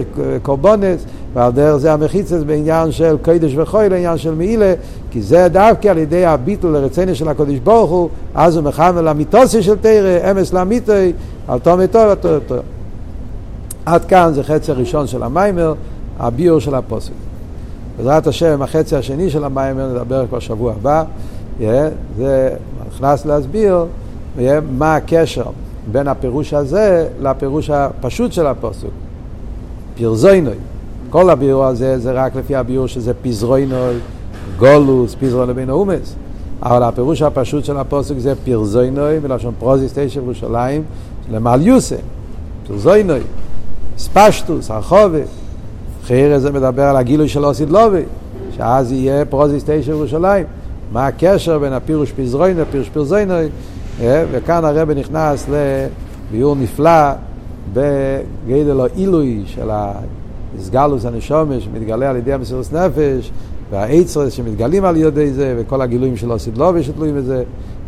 [0.41, 4.73] קורבונס, ועל דרך זה המחיצס בעניין של קודש וחוי לעניין של מעילה,
[5.11, 9.63] כי זה דווקא על ידי הביטול לרצינו של הקודש ברוך הוא, אז הוא מכוון למיתוסי
[9.63, 11.13] של תרא, אמס לאמיתוי,
[11.47, 12.61] על תומי תואר ותואר תואר.
[13.85, 15.73] עד כאן זה חצי הראשון של המיימר,
[16.19, 17.22] הביור של הפוסק.
[17.97, 21.03] בעזרת השם, החצי השני של המים נדבר כבר שבוע הבא.
[21.59, 21.63] Yeah,
[22.17, 22.55] זה
[22.87, 23.85] נכנס להסביר
[24.37, 24.41] yeah,
[24.77, 25.45] מה הקשר
[25.91, 28.91] בין הפירוש הזה לפירוש הפשוט של הפסוק.
[29.95, 30.53] פירזוינוי.
[31.09, 33.95] כל הביור הזה זה רק לפי הביור שזה פיזרוינוי,
[34.57, 36.15] גולוס, פיזרון לבין האומס.
[36.63, 40.83] אבל הפירוש הפשוט של הפסוק זה פירזוינוי, מלשון פרוזיס תשע ירושלים,
[41.31, 41.95] למעל יוסה.
[42.67, 43.19] פירזוינוי,
[43.97, 45.27] ספשטוס, הרחובת.
[46.07, 48.01] חייר זה מדבר על הגילוי של אוסיד לובי,
[48.57, 50.45] שאז יהיה פרוזיס תשע ירושלים.
[50.91, 53.49] מה הקשר בין הפירוש פיזרוין לפירוש פירזוינוי,
[54.01, 57.11] וכאן הרב נכנס לביאור נפלא
[57.73, 59.69] בגדל העילוי של
[60.57, 63.31] הסגלוס הנשומש שמתגלה על ידי המסירות נפש,
[63.71, 67.43] והעצרס שמתגלים על ידי זה, וכל הגילויים של אוסיד לובי שתלויים בזה,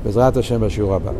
[0.05, 1.11] בעזרת השם בשיעור הבא.